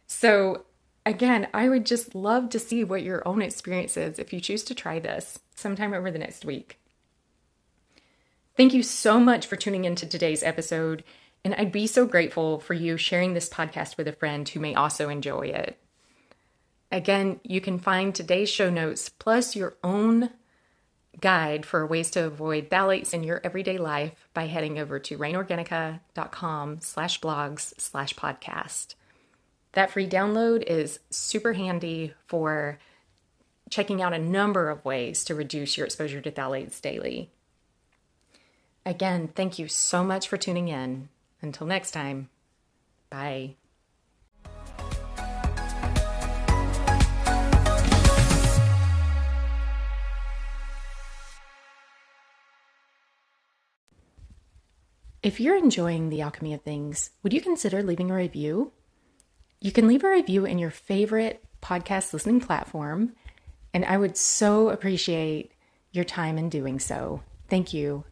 So, 0.06 0.64
again, 1.04 1.48
I 1.52 1.68
would 1.68 1.84
just 1.84 2.14
love 2.14 2.48
to 2.50 2.58
see 2.58 2.82
what 2.82 3.02
your 3.02 3.22
own 3.28 3.42
experience 3.42 3.98
is 3.98 4.18
if 4.18 4.32
you 4.32 4.40
choose 4.40 4.64
to 4.64 4.74
try 4.74 4.98
this 5.00 5.38
sometime 5.54 5.92
over 5.92 6.10
the 6.10 6.18
next 6.18 6.46
week. 6.46 6.80
Thank 8.60 8.74
you 8.74 8.82
so 8.82 9.18
much 9.18 9.46
for 9.46 9.56
tuning 9.56 9.86
into 9.86 10.06
today's 10.06 10.42
episode. 10.42 11.02
And 11.46 11.54
I'd 11.54 11.72
be 11.72 11.86
so 11.86 12.04
grateful 12.04 12.60
for 12.60 12.74
you 12.74 12.98
sharing 12.98 13.32
this 13.32 13.48
podcast 13.48 13.96
with 13.96 14.06
a 14.06 14.12
friend 14.12 14.46
who 14.46 14.60
may 14.60 14.74
also 14.74 15.08
enjoy 15.08 15.46
it. 15.46 15.78
Again, 16.92 17.40
you 17.42 17.62
can 17.62 17.78
find 17.78 18.14
today's 18.14 18.50
show 18.50 18.68
notes 18.68 19.08
plus 19.08 19.56
your 19.56 19.78
own 19.82 20.28
guide 21.22 21.64
for 21.64 21.86
ways 21.86 22.10
to 22.10 22.26
avoid 22.26 22.68
phthalates 22.68 23.14
in 23.14 23.24
your 23.24 23.40
everyday 23.42 23.78
life 23.78 24.28
by 24.34 24.46
heading 24.46 24.78
over 24.78 24.98
to 24.98 25.16
rainorganica.com 25.16 26.80
slash 26.82 27.18
blogs 27.18 27.72
slash 27.80 28.14
podcast. 28.14 28.94
That 29.72 29.90
free 29.90 30.06
download 30.06 30.64
is 30.64 31.00
super 31.08 31.54
handy 31.54 32.12
for 32.26 32.78
checking 33.70 34.02
out 34.02 34.12
a 34.12 34.18
number 34.18 34.68
of 34.68 34.84
ways 34.84 35.24
to 35.24 35.34
reduce 35.34 35.78
your 35.78 35.86
exposure 35.86 36.20
to 36.20 36.30
phthalates 36.30 36.78
daily. 36.82 37.30
Again, 38.90 39.28
thank 39.36 39.56
you 39.56 39.68
so 39.68 40.02
much 40.02 40.26
for 40.26 40.36
tuning 40.36 40.66
in. 40.66 41.10
Until 41.40 41.64
next 41.64 41.92
time, 41.92 42.28
bye. 43.08 43.54
If 55.22 55.38
you're 55.38 55.56
enjoying 55.56 56.08
the 56.08 56.22
alchemy 56.22 56.52
of 56.52 56.62
things, 56.62 57.10
would 57.22 57.32
you 57.32 57.40
consider 57.40 57.84
leaving 57.84 58.10
a 58.10 58.16
review? 58.16 58.72
You 59.60 59.70
can 59.70 59.86
leave 59.86 60.02
a 60.02 60.10
review 60.10 60.44
in 60.44 60.58
your 60.58 60.72
favorite 60.72 61.44
podcast 61.62 62.12
listening 62.12 62.40
platform, 62.40 63.12
and 63.72 63.84
I 63.84 63.96
would 63.96 64.16
so 64.16 64.68
appreciate 64.70 65.52
your 65.92 66.04
time 66.04 66.36
in 66.36 66.48
doing 66.48 66.80
so. 66.80 67.22
Thank 67.48 67.72
you. 67.72 68.04